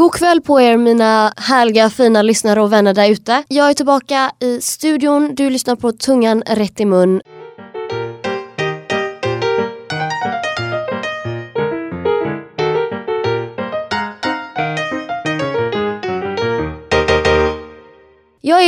God 0.00 0.12
kväll 0.12 0.40
på 0.40 0.60
er 0.60 0.76
mina 0.76 1.32
härliga 1.36 1.90
fina 1.90 2.22
lyssnare 2.22 2.62
och 2.62 2.72
vänner 2.72 2.94
där 2.94 3.10
ute. 3.10 3.42
Jag 3.48 3.70
är 3.70 3.74
tillbaka 3.74 4.30
i 4.40 4.60
studion. 4.60 5.34
Du 5.34 5.50
lyssnar 5.50 5.76
på 5.76 5.92
Tungan 5.92 6.42
rätt 6.46 6.80
i 6.80 6.84
mun. 6.84 7.20